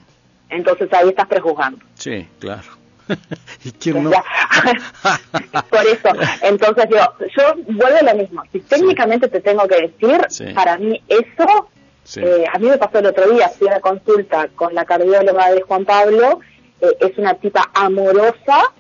Entonces 0.51 0.93
ahí 0.93 1.09
estás 1.09 1.27
prejuzgando. 1.27 1.79
Sí, 1.95 2.29
claro. 2.39 2.63
¿Y 3.65 3.73
quién 3.73 4.05
no? 4.05 4.11
Por 5.71 5.87
eso, 5.87 6.09
entonces 6.43 6.87
yo, 6.91 7.27
yo 7.37 7.55
vuelvo 7.67 7.99
a 7.99 8.03
lo 8.03 8.15
mismo. 8.15 8.43
Si 8.53 8.61
técnicamente 8.61 9.29
te 9.29 9.41
tengo 9.41 9.67
que 9.67 9.89
decir, 9.89 10.55
para 10.55 10.79
mí 10.79 11.03
eso 11.09 11.69
eh, 12.17 12.45
a 12.53 12.59
mí 12.59 12.69
me 12.69 12.79
pasó 12.79 12.99
el 12.99 13.07
otro 13.07 13.31
día, 13.31 13.49
fui 13.49 13.69
a 13.69 13.73
la 13.73 13.81
consulta 13.81 14.49
con 14.55 14.75
la 14.75 14.85
cardióloga 14.85 15.51
de 15.53 15.63
Juan 15.63 15.85
Pablo, 15.85 16.41
eh, 16.81 16.97
es 17.01 17.19
una 17.19 17.35
tipa 17.35 17.71
amorosa 17.75 18.73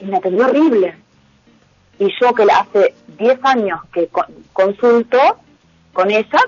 y 0.00 0.06
me 0.06 0.16
atendió 0.16 0.46
horrible. 0.46 0.96
Y 1.98 2.08
yo 2.20 2.34
que 2.34 2.44
hace 2.44 2.94
10 3.18 3.38
años 3.44 3.80
que 3.92 4.08
consulto 4.52 5.18
con 5.92 6.10
ella, 6.10 6.40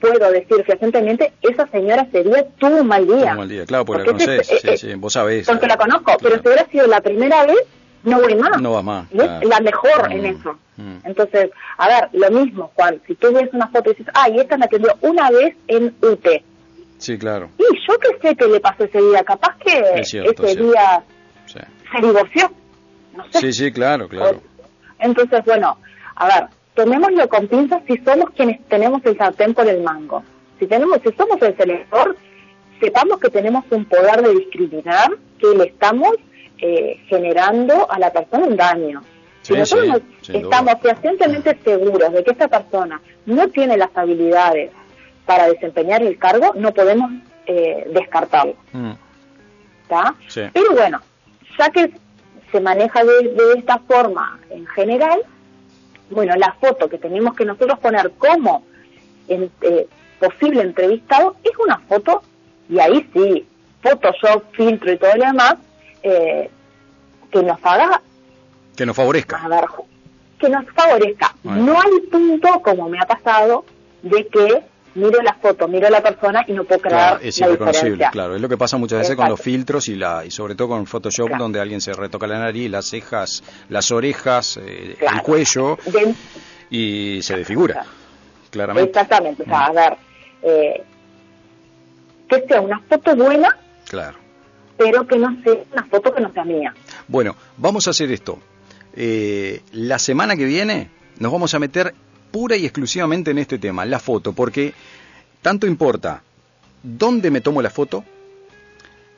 puedo 0.00 0.30
decir 0.30 0.64
fehacientemente, 0.64 1.32
esa 1.42 1.66
señora 1.68 2.06
sería 2.10 2.46
tu 2.58 2.84
mal 2.84 3.06
día. 3.06 3.34
mal 3.34 3.48
día, 3.48 3.66
claro, 3.66 3.84
porque, 3.84 4.04
la 4.04 4.12
conoces, 4.12 4.46
sí, 4.46 4.76
sí, 4.76 4.94
vos 4.94 5.12
sabés. 5.12 5.46
Porque 5.46 5.66
la 5.66 5.76
conozco, 5.76 6.16
pero 6.22 6.36
si 6.36 6.48
hubiera 6.48 6.66
sido 6.66 6.86
la 6.86 7.00
primera 7.00 7.46
vez, 7.46 7.58
no 8.04 8.20
voy 8.20 8.34
más. 8.34 8.60
No 8.60 8.72
vas 8.72 8.84
más. 8.84 9.06
es 9.12 9.48
la 9.48 9.60
mejor 9.60 10.10
en 10.10 10.22
mm, 10.22 10.26
eso. 10.26 10.58
Mm. 10.76 10.96
Entonces, 11.04 11.50
a 11.78 11.88
ver, 11.88 12.08
lo 12.12 12.30
mismo, 12.30 12.70
Juan, 12.74 13.00
si 13.06 13.14
tú 13.14 13.32
ves 13.32 13.48
una 13.52 13.68
foto 13.68 13.90
y 13.90 13.94
dices, 13.94 14.12
ay, 14.14 14.38
esta 14.38 14.56
me 14.56 14.64
atendió 14.64 14.96
una 15.00 15.30
vez 15.30 15.56
en 15.68 15.94
UT. 16.02 16.26
Sí, 16.98 17.18
claro. 17.18 17.50
Y 17.58 17.64
yo 17.86 17.98
qué 17.98 18.28
sé 18.28 18.36
qué 18.36 18.46
le 18.46 18.60
pasó 18.60 18.84
ese 18.84 19.00
día, 19.00 19.24
capaz 19.24 19.56
que 19.58 20.00
ese 20.00 20.20
día 20.22 21.02
se 21.46 22.00
divorció. 22.00 22.50
No 23.16 23.24
sé. 23.30 23.40
Sí, 23.40 23.52
sí, 23.52 23.72
claro, 23.72 24.08
claro. 24.08 24.40
Entonces, 24.98 25.44
bueno, 25.44 25.76
a 26.14 26.26
ver, 26.26 26.48
tomémoslo 26.74 27.28
con 27.28 27.48
pinzas 27.48 27.82
si 27.86 27.96
somos 27.98 28.30
quienes 28.36 28.64
tenemos 28.68 29.04
el 29.04 29.16
sartén 29.16 29.52
por 29.54 29.68
el 29.68 29.82
mango. 29.82 30.22
Si 30.58 30.66
tenemos, 30.66 31.00
si 31.04 31.12
somos 31.12 31.42
el 31.42 31.56
selector, 31.56 32.16
sepamos 32.80 33.18
que 33.20 33.30
tenemos 33.30 33.64
un 33.70 33.84
poder 33.84 34.22
de 34.22 34.34
discriminar, 34.34 35.10
que 35.38 35.48
le 35.56 35.64
estamos 35.64 36.14
eh, 36.64 37.00
generando 37.08 37.90
a 37.90 37.98
la 37.98 38.12
persona 38.12 38.46
un 38.46 38.56
daño. 38.56 39.02
Si 39.42 39.52
nosotros 39.52 40.00
estamos 40.28 40.74
fehacientemente 40.80 41.58
seguros 41.64 42.12
de 42.12 42.22
que 42.22 42.30
esta 42.30 42.46
persona 42.46 43.00
no 43.26 43.48
tiene 43.48 43.76
las 43.76 43.90
habilidades 43.96 44.70
para 45.26 45.48
desempeñar 45.48 46.02
el 46.02 46.16
cargo, 46.18 46.52
no 46.54 46.72
podemos 46.72 47.10
eh, 47.46 47.84
descartarlo. 47.92 48.54
Mm. 48.72 48.92
Pero 50.52 50.72
bueno, 50.72 51.00
ya 51.58 51.70
que 51.70 51.92
se 52.52 52.60
maneja 52.60 53.02
de, 53.04 53.34
esta 53.56 53.78
forma 53.80 54.38
en 54.48 54.64
general, 54.66 55.20
bueno, 56.10 56.36
la 56.36 56.52
foto 56.60 56.88
que 56.88 56.98
tenemos 56.98 57.34
que 57.34 57.44
nosotros 57.44 57.78
poner 57.80 58.12
como 58.12 58.64
en, 59.26 59.50
eh, 59.62 59.88
posible 60.20 60.62
entrevistado 60.62 61.34
es 61.42 61.52
una 61.58 61.78
foto, 61.80 62.22
y 62.68 62.78
ahí 62.78 63.08
sí, 63.12 63.46
Photoshop, 63.82 64.44
filtro 64.52 64.92
y 64.92 64.96
todo 64.96 65.16
lo 65.16 65.26
demás, 65.26 65.56
eh, 66.02 66.50
que 67.30 67.42
nos 67.42 67.58
haga... 67.62 68.00
Que 68.76 68.86
nos 68.86 68.96
favorezca. 68.96 69.40
que 70.38 70.48
nos 70.48 70.64
favorezca. 70.74 71.34
No 71.44 71.80
hay 71.80 72.00
punto, 72.10 72.48
como 72.62 72.88
me 72.88 72.98
ha 72.98 73.06
pasado, 73.06 73.64
de 74.02 74.26
que 74.26 74.62
miro 74.94 75.22
la 75.22 75.34
foto, 75.34 75.68
miro 75.68 75.88
la 75.88 76.02
persona 76.02 76.44
y 76.46 76.52
no 76.52 76.64
puedo 76.64 76.80
crear 76.80 77.18
es 77.22 77.38
irreconocible, 77.38 78.08
claro. 78.10 78.34
Es 78.34 78.42
lo 78.42 78.48
que 78.48 78.56
pasa 78.56 78.76
muchas 78.76 79.00
veces 79.00 79.16
con 79.16 79.28
los 79.28 79.40
filtros 79.40 79.88
y 79.88 79.96
la 79.96 80.24
y 80.24 80.30
sobre 80.30 80.54
todo 80.54 80.68
con 80.68 80.86
Photoshop, 80.86 81.30
donde 81.38 81.60
alguien 81.60 81.80
se 81.80 81.92
retoca 81.92 82.26
la 82.26 82.38
nariz, 82.38 82.70
las 82.70 82.86
cejas, 82.86 83.42
las 83.68 83.90
orejas, 83.90 84.58
eh, 84.58 84.96
el 85.00 85.22
cuello 85.22 85.78
y 86.70 87.20
se 87.22 87.36
desfigura, 87.36 87.84
claramente. 88.50 88.90
Exactamente. 88.90 89.42
O 89.42 89.46
sea, 89.46 89.64
a 89.64 89.72
ver, 89.72 89.96
eh, 90.42 90.82
que 92.28 92.40
sea 92.46 92.60
una 92.60 92.80
foto 92.80 93.16
buena. 93.16 93.56
Claro 93.88 94.21
pero 94.82 95.06
que 95.06 95.18
no 95.18 95.36
sea 95.42 95.54
una 95.72 95.84
foto 95.84 96.12
que 96.12 96.20
no 96.20 96.32
sea 96.32 96.44
mía. 96.44 96.74
Bueno, 97.08 97.36
vamos 97.56 97.86
a 97.86 97.90
hacer 97.90 98.10
esto. 98.10 98.38
Eh, 98.94 99.62
la 99.72 99.98
semana 99.98 100.36
que 100.36 100.44
viene 100.44 100.90
nos 101.18 101.32
vamos 101.32 101.54
a 101.54 101.58
meter 101.58 101.94
pura 102.30 102.56
y 102.56 102.64
exclusivamente 102.64 103.30
en 103.30 103.38
este 103.38 103.58
tema, 103.58 103.84
la 103.84 103.98
foto, 103.98 104.32
porque 104.32 104.74
tanto 105.40 105.66
importa 105.66 106.22
dónde 106.82 107.30
me 107.30 107.40
tomo 107.40 107.62
la 107.62 107.70
foto, 107.70 108.04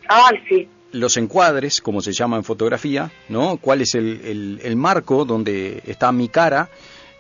ah, 0.08 0.30
sí. 0.48 0.68
los 0.92 1.16
encuadres, 1.16 1.80
como 1.80 2.00
se 2.02 2.12
llama 2.12 2.36
en 2.36 2.44
fotografía, 2.44 3.10
¿no? 3.28 3.56
¿Cuál 3.56 3.82
es 3.82 3.94
el, 3.94 4.60
el 4.62 4.76
marco 4.76 5.24
donde 5.24 5.82
está 5.86 6.12
mi 6.12 6.28
cara 6.28 6.68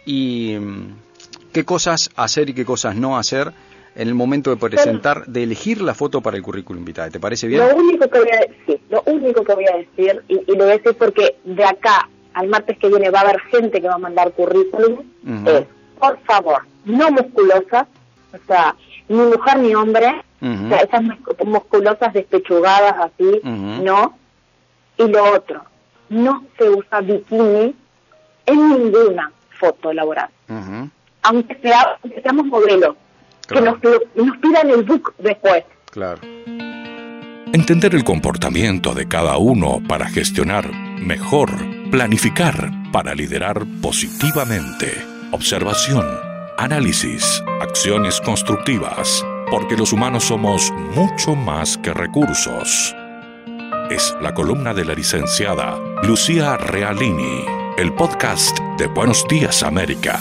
y 0.04 0.56
mm, 0.58 0.96
qué 1.52 1.64
cosas 1.64 2.10
hacer 2.16 2.50
y 2.50 2.54
qué 2.54 2.64
cosas 2.64 2.96
no 2.96 3.16
hacer 3.16 3.52
en 3.96 4.08
el 4.08 4.14
momento 4.14 4.50
de 4.50 4.56
presentar, 4.56 5.26
de 5.26 5.44
elegir 5.44 5.80
la 5.80 5.94
foto 5.94 6.20
para 6.20 6.36
el 6.36 6.42
currículum 6.42 6.84
vitae. 6.84 7.10
¿Te 7.10 7.20
parece 7.20 7.46
bien? 7.46 7.66
Lo 7.66 7.76
único 7.76 8.08
que 8.08 8.18
voy 8.18 8.30
a 8.30 8.40
decir, 8.40 8.80
lo 8.90 9.02
único 9.06 9.44
que 9.44 9.54
voy 9.54 9.66
a 9.66 9.76
decir, 9.76 10.22
y, 10.28 10.34
lo 10.52 10.64
voy 10.64 10.70
a 10.70 10.78
decir 10.78 10.94
porque 10.98 11.36
de 11.44 11.64
acá 11.64 12.08
al 12.32 12.48
martes 12.48 12.76
que 12.78 12.88
viene 12.88 13.10
va 13.10 13.20
a 13.20 13.22
haber 13.22 13.40
gente 13.42 13.80
que 13.80 13.88
va 13.88 13.94
a 13.94 13.98
mandar 13.98 14.32
currículum, 14.32 15.00
es, 15.46 15.64
por 15.98 16.18
favor, 16.20 16.62
no 16.84 17.10
musculosas, 17.10 17.86
o 18.32 18.46
sea, 18.46 18.74
ni 19.08 19.16
mujer 19.16 19.58
ni 19.58 19.74
hombre, 19.74 20.22
o 20.40 20.68
sea, 20.68 20.78
esas 20.78 21.02
musculosas 21.46 22.12
despechugadas 22.12 22.94
así, 22.98 23.40
no. 23.44 24.18
Y 24.96 25.08
lo 25.08 25.32
otro, 25.32 25.64
no 26.08 26.44
se 26.58 26.68
usa 26.68 27.00
bikini 27.00 27.74
en 28.46 28.68
ninguna 28.68 29.32
foto 29.58 29.92
laboral. 29.92 30.28
Aunque, 31.22 31.54
sea, 31.56 31.98
aunque 32.02 32.20
seamos 32.20 32.46
modelos, 32.46 32.96
que 33.46 33.60
nos, 33.60 33.76
nos 34.14 34.36
pidan 34.38 34.70
el 34.70 34.82
book 34.84 35.14
después. 35.18 35.64
Claro. 35.90 36.20
Entender 37.52 37.94
el 37.94 38.02
comportamiento 38.02 38.94
de 38.94 39.06
cada 39.06 39.36
uno 39.38 39.80
para 39.86 40.08
gestionar 40.08 40.72
mejor, 40.98 41.50
planificar 41.90 42.70
para 42.92 43.14
liderar 43.14 43.64
positivamente, 43.80 44.90
observación, 45.30 46.04
análisis, 46.58 47.42
acciones 47.60 48.20
constructivas, 48.20 49.24
porque 49.50 49.76
los 49.76 49.92
humanos 49.92 50.24
somos 50.24 50.72
mucho 50.96 51.34
más 51.36 51.78
que 51.78 51.94
recursos. 51.94 52.94
Es 53.90 54.16
la 54.20 54.32
columna 54.34 54.74
de 54.74 54.84
la 54.84 54.94
licenciada 54.94 55.78
Lucía 56.02 56.56
Realini, 56.56 57.44
el 57.76 57.92
podcast 57.92 58.58
de 58.78 58.86
Buenos 58.86 59.26
Días 59.28 59.62
América. 59.62 60.18